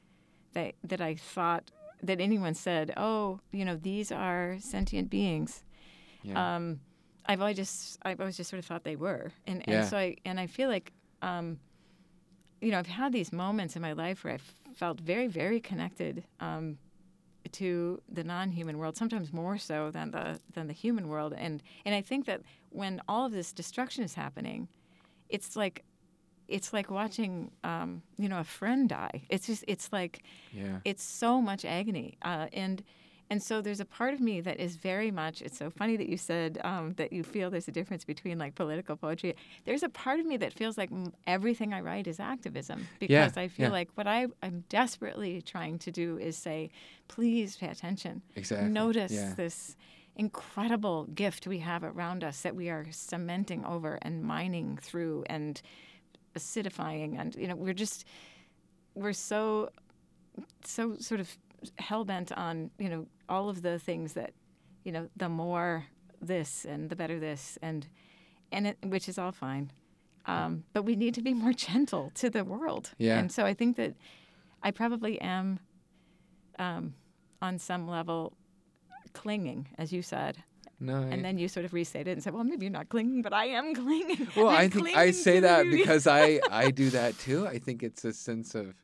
[0.54, 1.72] that that I thought
[2.04, 5.64] that anyone said, oh, you know, these are sentient beings.
[6.24, 6.56] Yeah.
[6.56, 6.80] Um,
[7.26, 9.80] I've always just I've always just sort of thought they were, and Yeah.
[9.82, 10.92] and so I and I feel like,
[11.22, 11.60] um,
[12.62, 14.40] you know, I've had these moments in my life where I
[14.74, 16.78] felt very very connected um,
[17.54, 21.94] to the non-human world, sometimes more so than the than the human world, and and
[21.96, 24.68] I think that when all of this destruction is happening,
[25.30, 25.84] it's like.
[26.48, 29.24] It's like watching, um, you know, a friend die.
[29.30, 30.24] It's just, it's like,
[30.54, 30.80] Yeah.
[30.86, 32.84] it's so much agony uh, and
[33.30, 36.08] and so there's a part of me that is very much it's so funny that
[36.08, 39.36] you said um, that you feel there's a difference between like political poetry
[39.66, 40.90] there's a part of me that feels like
[41.26, 43.72] everything i write is activism because i feel yeah.
[43.80, 46.70] like what I, i'm desperately trying to do is say
[47.10, 48.70] please pay attention Exactly.
[48.70, 49.34] notice Yeah.
[49.36, 49.76] this
[50.16, 55.62] incredible gift we have around us that we are cementing over and mining through and
[56.38, 58.06] acidifying and you know we're just
[58.96, 59.70] we're so
[60.64, 61.38] so sort of
[61.80, 64.32] hell bent on you know all of the things that
[64.84, 65.86] you know the more
[66.22, 67.88] this and the better this and
[68.52, 69.72] and it, which is all fine
[70.26, 73.18] um, but we need to be more gentle to the world Yeah.
[73.20, 73.94] and so i think that
[74.64, 75.60] i probably am
[76.60, 76.94] um,
[77.42, 78.34] on some level
[79.14, 80.44] clinging as you said
[80.80, 81.02] No.
[81.02, 83.22] I- and then you sort of restate it and say, well maybe you're not clinging
[83.24, 85.72] but i am clinging well, I'm think I say that you.
[85.72, 87.48] because I I do that too.
[87.48, 88.76] I think it's a sense of,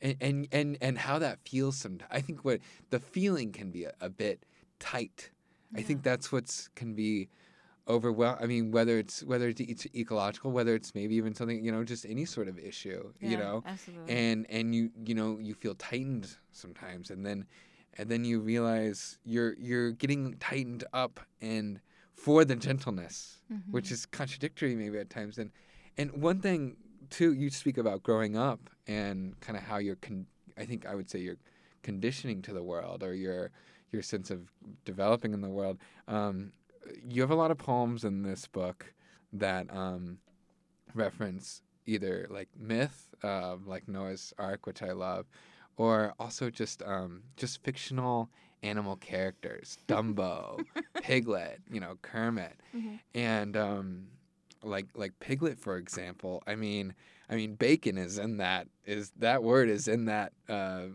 [0.00, 1.76] and and and, and how that feels.
[1.78, 2.60] Sometimes I think what
[2.90, 4.44] the feeling can be a, a bit
[4.78, 5.30] tight.
[5.74, 7.30] I think that's what's can be
[7.88, 8.36] overwhelm.
[8.40, 11.82] I mean, whether it's whether it's, it's ecological, whether it's maybe even something you know,
[11.82, 13.10] just any sort of issue.
[13.20, 17.46] you know, absolutely and and you you know you feel tightened sometimes and then
[17.98, 21.80] and then you realize you're you're getting tightened up and
[22.14, 23.38] for the gentleness
[23.70, 25.38] which is contradictory maybe at times.
[25.38, 25.50] And
[25.98, 26.76] and one thing
[27.10, 30.26] too you speak about growing up and kind of how you're con-
[30.56, 31.36] i think i would say your
[31.82, 33.50] conditioning to the world or your
[33.92, 34.50] your sense of
[34.84, 35.78] developing in the world.
[36.08, 36.52] Um,
[37.06, 38.92] you have a lot of poems in this book
[39.34, 40.18] that um,
[40.94, 45.26] reference either like myth, uh, like Noah's Ark, which I love,
[45.76, 48.30] or also just um, just fictional
[48.62, 50.64] animal characters, Dumbo,
[51.00, 52.98] Piglet, you know, Kermit, Mhm.
[53.14, 54.06] and um,
[54.62, 56.42] like like Piglet, for example.
[56.46, 56.94] I mean,
[57.28, 60.32] I mean, bacon is in that is that word is in that.
[60.48, 60.86] Uh,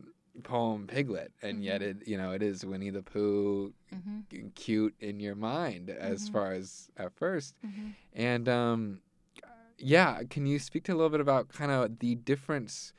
[0.43, 1.85] poem piglet and yet Mhm.
[2.01, 6.29] it you know it is winnie the pooh hmm c- cute in your mind as
[6.29, 6.31] Mhm.
[6.31, 9.01] far as at first hmm and um,
[9.79, 12.93] yeah, can you speak to a little bit about kind of the difference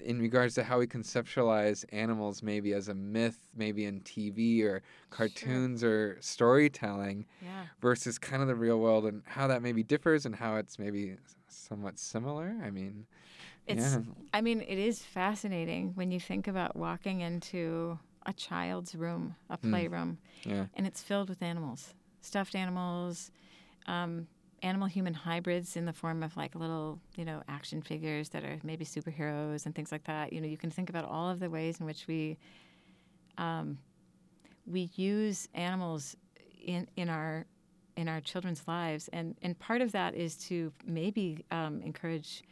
[0.00, 4.82] in regards to how we conceptualize animals, maybe as a myth, maybe in TV or
[5.10, 10.26] cartoons or storytelling, yeah versus kind of the real world, and how that maybe differs
[10.26, 11.16] and how it's maybe
[11.48, 12.54] somewhat similar?
[12.62, 13.06] I mean,
[13.66, 14.00] It's, yeah,
[14.34, 19.56] I mean, it is fascinating when you think about walking into a child's room, a
[19.58, 19.70] Mm.
[19.70, 23.30] playroom, yeah, and it's filled with animals, stuffed animals,
[23.86, 24.26] um,
[24.62, 28.58] animal human hybrids in the form of like little, you know, action figures that are
[28.62, 30.32] maybe superheroes and things like that.
[30.32, 32.36] You know, you can think about all of the ways in which we
[33.38, 33.78] um,
[34.66, 36.16] we use animals
[36.64, 37.46] in in our
[37.96, 42.42] in our children's lives, and and part of that is to maybe um, encourage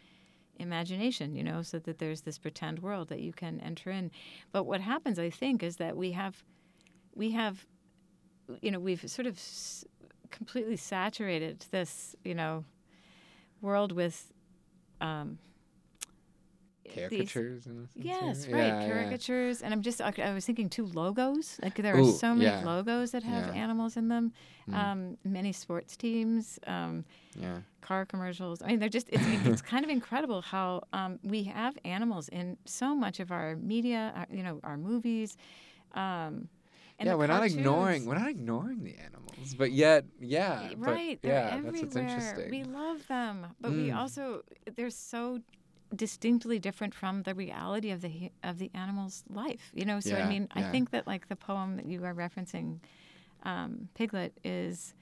[0.59, 4.11] imagination, you know, so that there's this pretend world that you can enter in.
[4.50, 6.42] But what happens, I think, is that we have
[7.14, 7.66] we have
[8.62, 9.38] you know we've sort of
[10.31, 12.64] completely saturated this you know
[13.61, 14.33] world with
[15.01, 15.39] um,
[16.95, 17.64] caricatures.
[17.64, 18.53] sense, Yes, right.
[18.53, 18.87] Yeah, yeah.
[18.87, 21.59] Caricatures, and I'm just I I was thinking too logos.
[21.62, 22.64] Like there are Ooh, so many yeah.
[22.64, 23.53] logos that have Yeah.
[23.55, 24.33] animals in them.
[24.70, 24.74] Mm.
[24.74, 27.05] Um, many sports teams, um,
[27.41, 28.62] Yeah, car commercials.
[28.62, 32.57] I mean, they're just it's it's kind of incredible how um, we have animals in
[32.64, 34.12] so much of our media.
[34.16, 35.37] Our, you know, our movies.
[35.95, 36.49] Um,
[37.01, 41.18] yeah, we're not ignoring we're not ignoring the animals, but yet, yeah, but right.
[41.22, 42.03] They're yeah, that's what's everywhere.
[42.09, 42.51] interesting.
[42.51, 43.96] We love them, but we Mm.
[43.96, 44.42] also
[44.76, 45.40] they're so
[45.94, 49.70] distinctly different from the reality of the of the animal's life.
[49.74, 52.14] You know, so Yeah, I mean, I think that like the poem that you are
[52.14, 52.80] referencing,
[53.44, 54.94] um, Piglet, is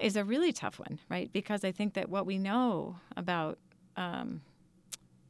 [0.00, 1.32] is a really tough one, right?
[1.32, 3.58] Because I think that what we know about
[3.96, 4.42] um,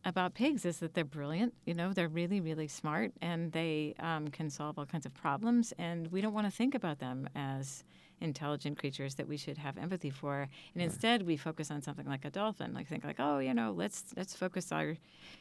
[0.07, 1.53] about pigs is that they're brilliant.
[1.67, 5.75] You know, they're really, really smart, and they um, can solve all kinds of problems.
[5.79, 7.85] And we don't want to think about them as
[8.21, 10.49] intelligent creatures that we should have empathy for.
[10.75, 12.73] And instead, we focus on something like a dolphin.
[12.73, 14.97] Like think like, oh, you know, let's let's focus our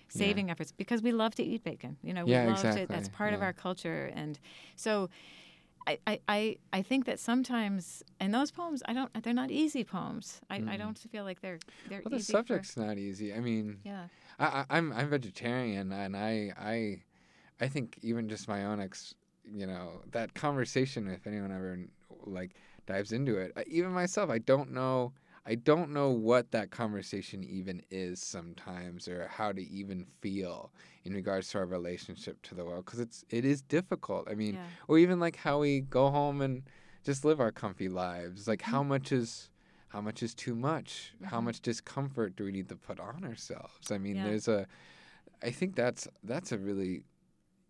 [0.10, 1.98] saving efforts because we love to eat bacon.
[2.04, 2.68] You know, we Yeah, love to.
[2.88, 3.10] That's exactly.
[3.18, 4.40] part of our culture, and
[4.76, 5.10] so.
[5.88, 9.84] I, I, I, I think that sometimes and those poems I don't they're not easy
[9.84, 10.42] poems.
[10.50, 10.78] I, I Mm.
[10.80, 13.34] don't feel like they're they're well, the easy for- subject's not easy.
[13.34, 14.08] I mean, yeah.
[14.40, 17.04] I, I, I'm I'm vegetarian, and I I
[17.62, 19.14] I think even just my own ex,
[19.50, 21.80] you know, that conversation if anyone ever
[22.26, 22.52] like
[22.88, 23.52] dives into it.
[23.68, 25.14] Even myself, I don't know.
[25.48, 30.72] I don't know what that conversation even is sometimes, or how to even feel
[31.04, 34.28] in regards to our relationship to the world, because it's it is difficult.
[34.30, 34.66] I mean, Yeah.
[34.88, 36.64] or even like how we go home and
[37.04, 38.48] just live our comfy lives.
[38.48, 38.88] Like how Mhm.
[38.88, 39.52] much is
[39.90, 41.14] how much is too much?
[41.26, 41.44] How Mhm.
[41.46, 43.92] much discomfort do we need to put on ourselves?
[43.92, 44.24] I mean, Yeah.
[44.24, 44.68] there's a
[45.44, 47.04] I think that's that's a really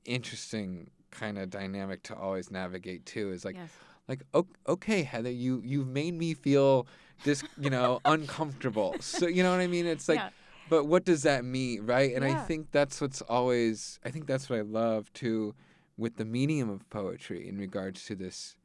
[0.06, 3.70] interesting kind of dynamic to always navigate too is like yes.
[4.08, 4.22] Like
[4.68, 6.88] okay heather you you've made me feel
[7.24, 10.30] this you know uncomfortable so you know what i mean it's like yeah.
[10.70, 14.50] but what does that mean right and i think that's what's always i think that's
[14.50, 15.54] what i love too
[15.98, 18.56] with the medium of poetry in regards to this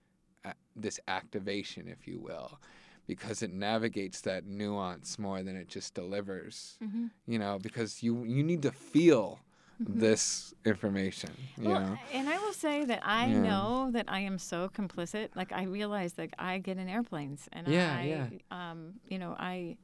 [0.75, 2.59] this activation if you will
[3.07, 8.25] because it navigates that nuance more than it just delivers hmm you know because you
[8.25, 9.41] you need to feel.
[9.81, 13.41] This information you Well, know and I will say that I Yeah.
[13.41, 15.31] know that I am so complicit.
[15.35, 18.27] Like I realize that I get in airplanes, and Yeah, I, yeah.
[18.51, 19.77] um, you know, I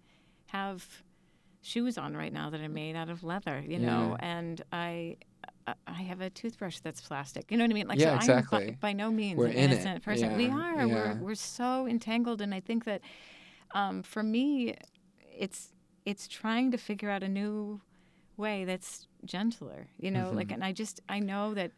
[0.46, 0.84] have
[1.62, 5.16] shoes on right now that are made out of leather, you know, and I.
[5.68, 7.50] I- I have a toothbrush that's plastic.
[7.50, 7.88] You know what I mean?
[7.88, 8.70] Like, Yeah, so I'm exactly.
[8.72, 9.72] by, by no means We're an in it.
[9.72, 10.36] innocent person.
[10.36, 10.86] we are.
[10.86, 11.14] yeah.
[11.14, 13.00] We're we're so entangled, and I think that
[13.74, 14.76] um, for me,
[15.36, 15.72] it's
[16.04, 17.80] it's trying to figure out a new
[18.36, 19.88] way that's gentler.
[19.98, 20.54] You know, like, Mhm.
[20.54, 21.72] and I just I know that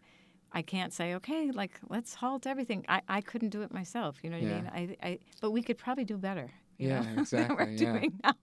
[0.53, 2.85] I can't say okay, like let's halt everything.
[2.89, 4.19] I, I couldn't do it myself.
[4.23, 4.71] You know what Yeah.
[4.73, 4.97] I mean?
[5.03, 6.51] I, I but we could probably do better.
[6.79, 7.93] You Yeah, know, than exactly, we're yeah.
[7.93, 8.35] doing now.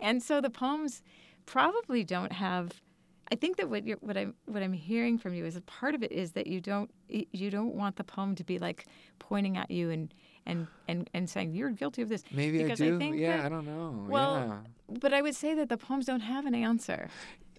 [0.00, 1.02] And so the poems
[1.46, 2.72] probably don't have.
[3.32, 5.94] I think that what you're, what I'm what I'm hearing from you is a part
[5.96, 8.86] of it is that you don't you don't want the poem to be like
[9.18, 10.14] pointing at you and
[10.46, 12.22] and and, and saying you're guilty of this.
[12.30, 15.20] maybe because i I do think yeah that- i don't know well, yeah But I
[15.22, 17.08] would say that the poems don't have an answer.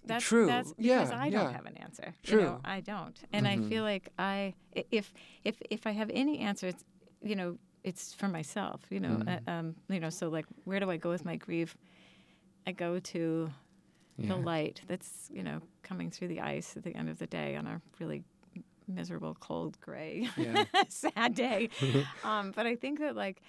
[0.07, 0.47] That's, True.
[0.47, 1.51] That's Yeah, because I don't yeah.
[1.51, 2.13] have an answer.
[2.23, 2.41] You True.
[2.41, 3.69] know, I don't, and I Mhm.
[3.69, 6.83] feel like I, i- if if if I have any answer, it's
[7.21, 8.81] you know, it's for myself.
[8.89, 9.41] You know, Mhm.
[9.47, 10.09] uh, um, you know.
[10.09, 11.77] So like, where do I go with my grief?
[12.65, 13.49] I go to
[14.17, 14.27] yeah.
[14.29, 17.55] the light that's you know coming through the ice at the end of the day
[17.55, 18.23] on a really
[18.87, 20.63] miserable, cold, gray, Yeah.
[20.89, 21.69] sad day.
[22.23, 23.41] um, but I think that like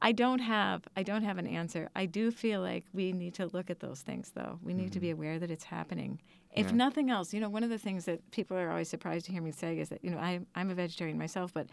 [0.00, 1.88] I don't have I don't have an answer.
[1.96, 4.58] I do feel like we need to look at those things though.
[4.62, 6.20] We need to be aware that it's happening.
[6.52, 6.76] If Mm-hmm.
[6.76, 6.84] Yeah.
[6.84, 9.42] nothing else, you know, one of the things that people are always surprised to hear
[9.42, 11.68] me say is that you know I I'm a vegetarian myself, but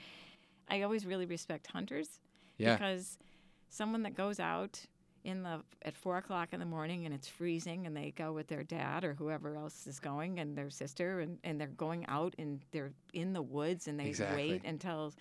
[0.69, 2.19] I always really respect hunters
[2.57, 3.17] yeah because
[3.69, 4.79] someone that goes out
[5.23, 8.47] in the at four o'clock in the morning and it's freezing and they go with
[8.47, 12.33] their dad or whoever else is going and their sister and, and they're going out
[12.39, 14.35] and they're in the woods and they Exactly.
[14.49, 15.13] wait until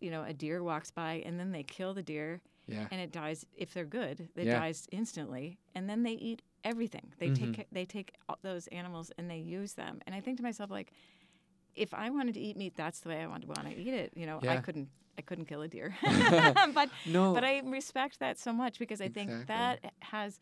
[0.00, 2.86] you know a deer walks by and then they kill the deer yeah.
[2.90, 4.58] and it dies if they're good it Yeah.
[4.60, 7.12] dies instantly and then they eat everything.
[7.18, 7.54] They Mhm.
[7.56, 10.00] take they take all those animals and they use them.
[10.06, 10.92] And i think to myself like
[11.74, 13.94] if i wanted to eat meat that's the way i want to want to eat
[13.94, 15.94] it you know i couldn't i couldn't kill a deer.
[16.74, 17.32] But no.
[17.34, 20.40] but i respect that so much because i think that has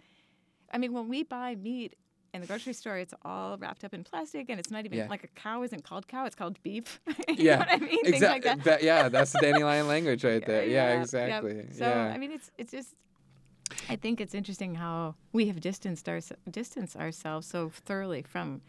[0.72, 1.94] i mean when we buy meat
[2.36, 5.08] in the grocery store it's all wrapped up in plastic and it's not even Yeah.
[5.08, 8.04] like a cow isn't called cow it's called beef you yeah know what i mean
[8.04, 11.00] things like exactly that yeah that's the dandelion language right there yeah, yeah.
[11.02, 12.94] exactly So yeah I mean, it's it's just.
[13.88, 18.60] I think it's interesting how we have distanced our distanced ourselves so thoroughly from.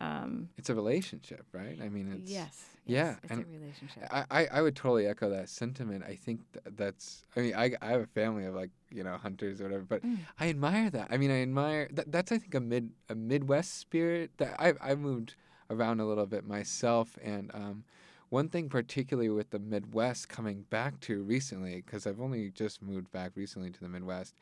[0.00, 2.64] Um, it's a relationship right i mean it's yes.
[2.86, 4.08] yeah, yes, it's and a relationship.
[4.10, 6.02] I, I, I would totally echo that sentiment.
[6.02, 7.22] I think th- that's.
[7.36, 10.02] I mean, I, I have a family of like you know hunters or whatever, but
[10.02, 10.18] Mm.
[10.40, 11.08] I admire that.
[11.10, 12.10] I mean, I admire that.
[12.10, 15.34] That's I think a mid a Midwest spirit that I I moved
[15.68, 17.84] around a little bit myself, and um,
[18.30, 23.12] one thing particularly with the Midwest coming back to recently, because I've only just moved
[23.12, 24.34] back recently to the Midwest,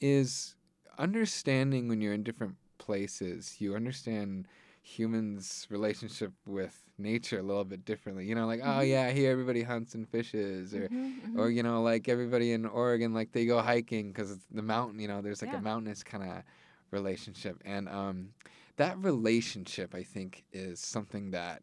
[0.00, 0.56] is
[0.98, 3.56] understanding when you're in different places.
[3.60, 4.48] You understand
[4.82, 8.26] humans' relationship with nature a little bit differently.
[8.26, 8.88] You know, like oh Mhm.
[8.88, 11.38] yeah, here everybody hunts and fishes, or Mhm, mhm.
[11.38, 15.08] or you know like everybody in oregon like they go hiking because the mountain you
[15.08, 15.58] know there's like Yeah.
[15.58, 16.42] a mountainous kind of
[16.90, 18.34] relationship and um
[18.76, 21.62] that relationship i think is something that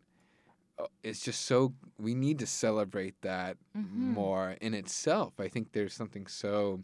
[0.79, 3.85] uh, just so we need to celebrate that Mhm.
[4.13, 6.81] more in itself i think there's something so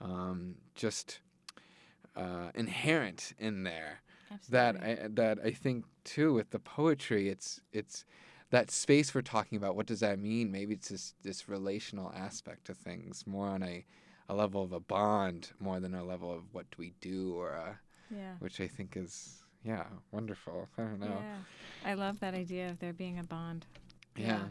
[0.00, 1.20] um just
[2.16, 4.00] uh inherent in there
[4.48, 8.04] that I that I think too with the poetry, it's it's
[8.50, 9.76] that space we're talking about.
[9.76, 10.50] What does that mean?
[10.50, 13.84] Maybe it's this this relational aspect to things, more on a
[14.28, 17.50] a level of a bond, more than a level of what do we do, or
[17.52, 17.78] a,
[18.14, 18.34] yeah.
[18.40, 20.68] which I think is yeah wonderful.
[20.78, 21.06] I don't know.
[21.20, 21.90] Yeah.
[21.90, 23.66] I love that idea of there being a bond.
[24.16, 24.26] Yeah.
[24.26, 24.44] Yeah.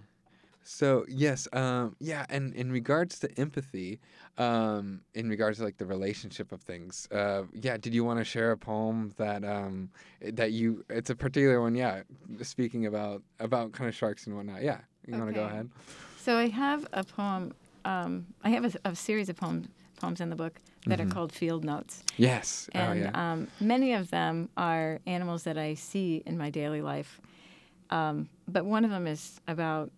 [0.70, 4.02] So yes, um, yeah, and in regards to empathy,
[4.38, 8.26] um, in regards to like the relationship of things, uh, yeah, did you want to
[8.26, 9.90] share a poem that um,
[10.22, 10.84] that you?
[10.90, 12.04] It's a particular one, yeah.
[12.42, 14.80] Speaking about about kind of sharks and whatnot, yeah.
[15.08, 15.70] You want to go ahead?
[16.18, 17.54] So I have a poem
[17.86, 19.68] um, I have a, a series of poems
[20.02, 21.06] poems in the book that Mhm.
[21.06, 22.70] are called field notes, Yes.
[22.74, 23.32] and oh yeah.
[23.32, 27.22] um, many of them are animals that I see in my daily life.
[27.90, 29.92] Um, but one of them is about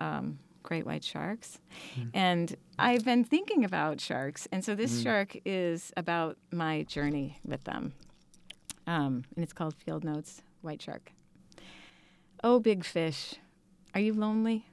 [0.00, 1.58] um, great white sharks,
[1.96, 2.10] Mm.
[2.14, 5.02] and I've been thinking about sharks, and so this Mm.
[5.04, 7.92] shark is about my journey with them,
[8.86, 11.12] um, and it's called Field Notes White Shark.
[12.44, 13.34] Oh, big fish,
[13.94, 14.66] are you lonely?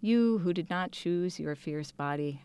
[0.00, 2.42] You who did not choose your fierce body,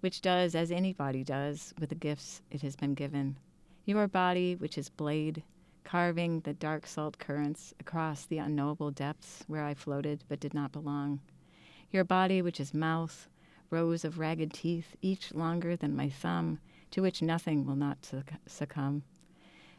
[0.00, 3.36] which does as any body does with the gifts it has been given.
[3.84, 5.42] Your body, which is blade,
[5.82, 10.72] carving the dark salt currents across the unknowable depths where I floated but did not
[10.72, 11.20] belong.
[11.94, 13.28] Your body, which is mouth,
[13.70, 16.58] rows of ragged teeth, each longer than my thumb,
[16.90, 19.04] to which nothing will not succ- succumb.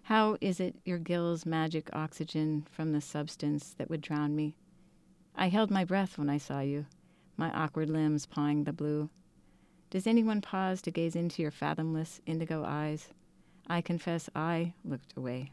[0.03, 4.55] How is it your gills magic oxygen from the substance that would drown me?
[5.35, 6.85] I held my breath when I saw you,
[7.35, 9.09] my awkward limbs pawing the blue.
[9.89, 13.09] Does anyone pause to gaze into your fathomless indigo eyes?
[13.67, 15.51] I confess I looked away.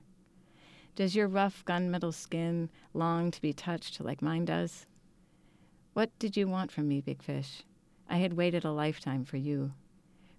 [0.94, 4.86] Does your rough gunmetal skin long to be touched like mine does?
[5.94, 7.64] What did you want from me, Big Fish?
[8.08, 9.72] I had waited a lifetime for you.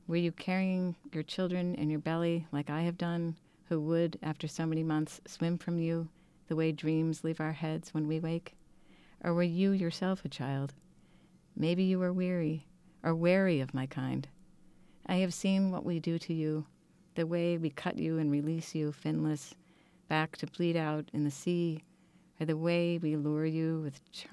[0.07, 3.35] Were you carrying your children in your belly like I have done,
[3.69, 6.09] who would, after so many months, swim from you
[6.47, 8.55] the way dreams leave our heads when we wake?
[9.23, 10.73] Or were you yourself a child?
[11.55, 12.65] Maybe you were weary
[13.03, 14.27] or wary of my kind.
[15.05, 16.65] I have seen what we do to you,
[17.13, 19.53] the way we cut you and release you finless
[20.07, 21.83] back to bleed out in the sea,
[22.39, 24.25] or the way we lure you with ch-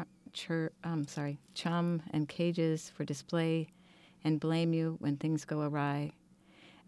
[0.85, 3.69] um, sorry, chum and cages for display
[4.25, 6.13] and blame you when things go awry.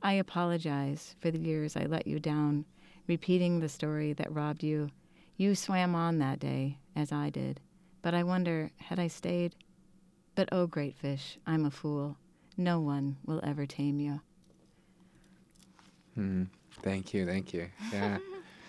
[0.03, 2.65] I apologize for the years I let you down,
[3.07, 4.91] repeating the story that robbed you.
[5.37, 7.61] You swam on that day, as I did,
[8.03, 9.55] but I wonder, had I stayed?
[10.35, 12.17] But oh, great fish, I'm a fool.
[12.57, 14.21] No one will ever tame you.
[16.19, 16.49] Mm,
[16.83, 17.69] thank you, thank you.
[17.93, 18.19] Yeah.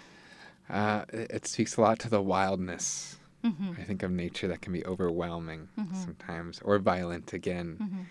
[0.69, 3.71] uh, it, it speaks a lot to the wildness, Mm-hmm.
[3.79, 5.95] I think, of nature that can be overwhelming Mhm.
[5.95, 7.77] sometimes, or violent again.
[7.81, 8.01] Mm-hmm.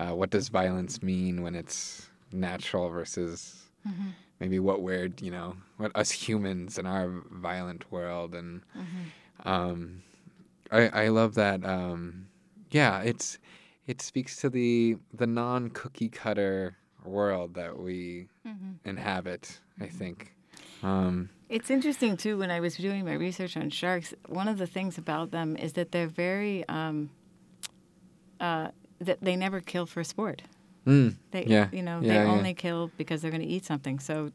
[0.00, 4.10] Uh, what does violence mean when it's natural versus Mm-hmm.
[4.40, 8.34] maybe what we're, you know, what us humans in our violent world?
[8.34, 9.48] And Mm-hmm.
[9.48, 10.02] um,
[10.70, 11.64] I, I love that.
[11.64, 12.28] Um,
[12.70, 13.38] yeah, it's
[13.86, 18.72] it speaks to the the non cookie cutter world that we Mm-hmm.
[18.88, 19.60] inhabit.
[19.80, 20.34] I think.
[20.82, 22.36] Um, It's interesting too.
[22.38, 25.72] When I was doing my research on sharks, one of the things about them is
[25.74, 27.10] that they're very um,
[28.40, 28.68] uh,
[29.00, 30.42] that they never kill for sport.
[30.86, 32.24] mm, They, Yeah, you know, yeah, they yeah.
[32.24, 33.98] only kill because they're going to eat something.
[33.98, 34.30] So,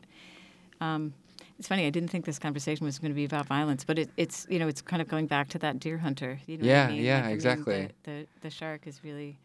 [0.81, 1.13] um,
[1.59, 1.85] it's funny.
[1.85, 4.57] I didn't think this conversation was going to be about violence, but it, it's you
[4.57, 6.39] know, it's kind of going back to that deer hunter.
[6.47, 7.05] You know Yeah, what I mean?
[7.05, 7.87] yeah, Like, I mean, exactly.
[8.03, 9.37] the, the the shark is really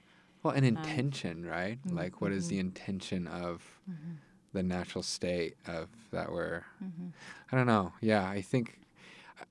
[0.42, 1.78] well, an intention, right?
[1.86, 2.48] mm, Like, what is mhm.
[2.48, 4.14] the intention of mm-hmm,
[4.52, 6.64] the natural state of that we're?
[6.82, 7.08] mm-hmm.
[7.52, 7.92] I don't know.
[8.00, 8.80] Yeah, I think.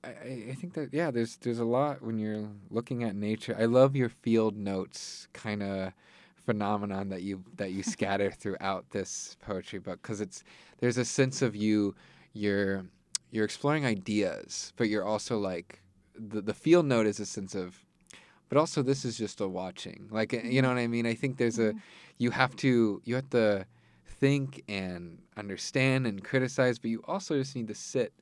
[0.04, 0.08] I,
[0.50, 3.56] I think that yeah, there's there's a lot when you're looking at nature.
[3.58, 5.92] I love your field notes kind of
[6.44, 10.44] phenomenon that you that you scatter throughout this poetry book because it's
[10.78, 11.94] there's a sense of you
[12.32, 12.84] you're
[13.30, 15.82] you're exploring ideas, but you're also like
[16.14, 17.84] the the field note is a sense of
[18.48, 20.08] but also this is just a watching.
[20.10, 21.06] Like uh, you know what I mean?
[21.06, 21.74] I think there's a
[22.16, 23.66] you have to you have to
[24.20, 28.12] think and understand and criticize, but you also just need to sit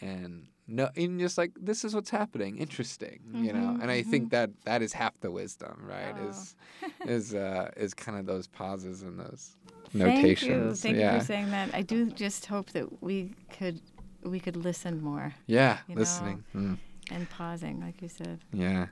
[0.00, 4.02] and no and just like this is what's happening interesting you know Mhm, and i
[4.02, 6.28] think that that is half the wisdom right Oh.
[6.28, 6.54] is
[7.06, 9.56] is uh is kind of those pauses and those
[9.92, 10.06] Thank you.
[10.06, 11.70] notations Thank yeah you for saying that.
[11.74, 13.80] I do just hope that we could
[14.22, 15.94] we could listen more yeah know.
[15.94, 16.78] listening Mm.
[17.10, 18.40] and pausing, like you said.
[18.52, 18.86] Yeah.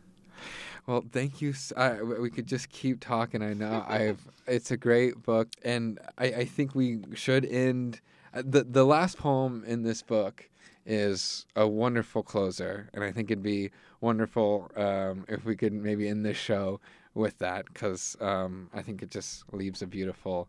[0.87, 1.55] Well, thank you.
[1.77, 3.43] I, we could just keep talking.
[3.43, 4.21] I know I've.
[4.47, 8.01] It's a great book, and I, I think we should end.
[8.35, 10.49] uh, the The last poem in this book
[10.87, 13.71] is a wonderful closer, and I think it'd be
[14.03, 16.81] wonderful um, if we could maybe end this show
[17.15, 20.49] with that, because um, I think it just leaves a beautiful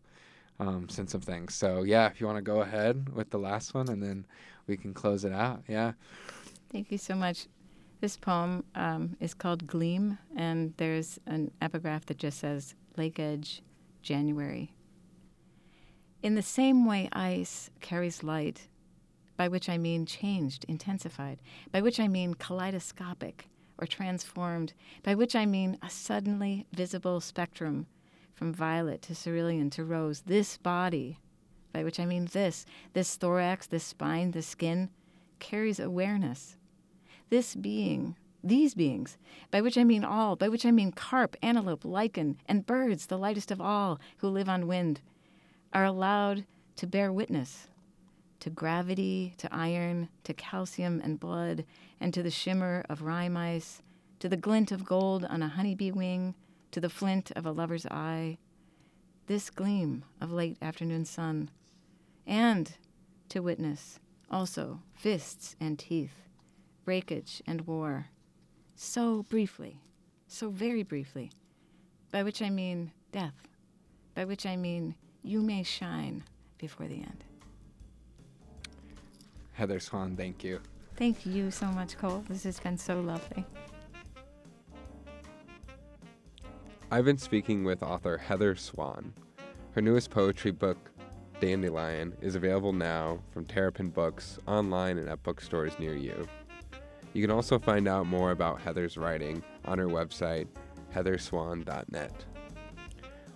[0.60, 1.54] um, sense of things.
[1.54, 4.26] So yeah, if you want to go ahead with the last one, and then
[4.66, 5.62] we can close it out.
[5.68, 5.92] Yeah.
[6.70, 7.46] Thank you so much.
[8.00, 13.62] This poem um, is called Gleam, and there's an epigraph that just says Lake Edge,
[14.02, 14.72] January.
[16.22, 18.68] In the same way ice carries light,
[19.36, 21.38] by which I mean changed, intensified,
[21.72, 27.86] by which I mean kaleidoscopic or transformed, by which I mean a suddenly visible spectrum
[28.34, 31.18] from violet to cerulean to rose, this body,
[31.72, 34.90] by which I mean this, this thorax, this spine, this skin,
[35.38, 36.56] carries awareness.
[37.28, 39.18] This being, these beings,
[39.50, 43.18] by which I mean all, by which I mean carp, antelope, lichen, and birds, the
[43.18, 45.00] lightest of all, who live on wind,
[45.72, 46.44] are allowed
[46.76, 47.68] to bear witness
[48.40, 51.64] to gravity, to iron, to calcium and blood,
[52.00, 53.82] and to the shimmer of rime ice,
[54.20, 56.34] to the glint of gold on a honeybee wing,
[56.70, 58.38] to the flint of a lover's eye,
[59.26, 61.50] this gleam of late afternoon sun,
[62.26, 62.76] and
[63.28, 63.98] to witness
[64.30, 66.25] also fists and teeth,
[66.86, 68.06] breakage and war,
[68.76, 69.80] so briefly,
[70.28, 71.32] so very briefly,
[72.12, 73.48] by which I mean death,
[74.14, 76.22] by which I mean you may shine
[76.58, 77.24] before the end.
[79.52, 80.60] Heather Swan, thank you.
[80.94, 82.24] Thank you so much, Cole.
[82.28, 83.44] This has been so lovely.
[86.92, 89.12] I've been speaking with author Heather Swan.
[89.72, 90.78] Her newest poetry book,
[91.40, 96.28] Dandelion, is available now from Terrapin Books online and at bookstores near you.
[97.16, 100.48] You can also find out more about Heather's writing on her website,
[100.94, 102.12] heatherswan.net.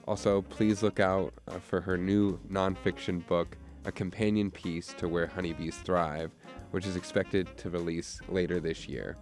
[0.07, 3.57] Also, please look out uh, for her new nonfiction book,
[3.87, 6.31] a companion piece to Where Honeybees Thrive,
[6.73, 9.17] which is expected to release later this year.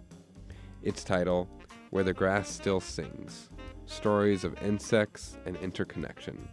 [0.83, 1.47] Its title,
[1.91, 3.47] Where the Grass Still Sings
[3.85, 6.49] Stories of Insects and Interconnection.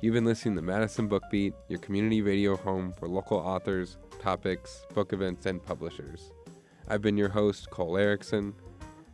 [0.00, 4.84] You've been listening to Madison Book Beat, your community radio home for local authors, topics,
[4.94, 6.32] book events, and publishers.
[6.88, 8.54] I've been your host, Cole Erickson.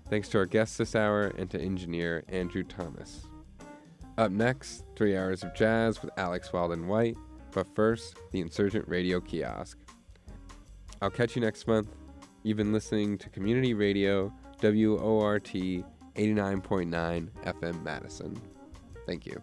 [0.09, 3.27] Thanks to our guests this hour and to engineer Andrew Thomas.
[4.17, 7.17] Up next, three hours of jazz with Alex Walden White.
[7.53, 9.79] But first, the Insurgent Radio Kiosk.
[11.01, 11.89] I'll catch you next month.
[12.43, 18.41] You've been listening to Community Radio, WORT 89.9 FM Madison.
[19.07, 19.43] Thank you.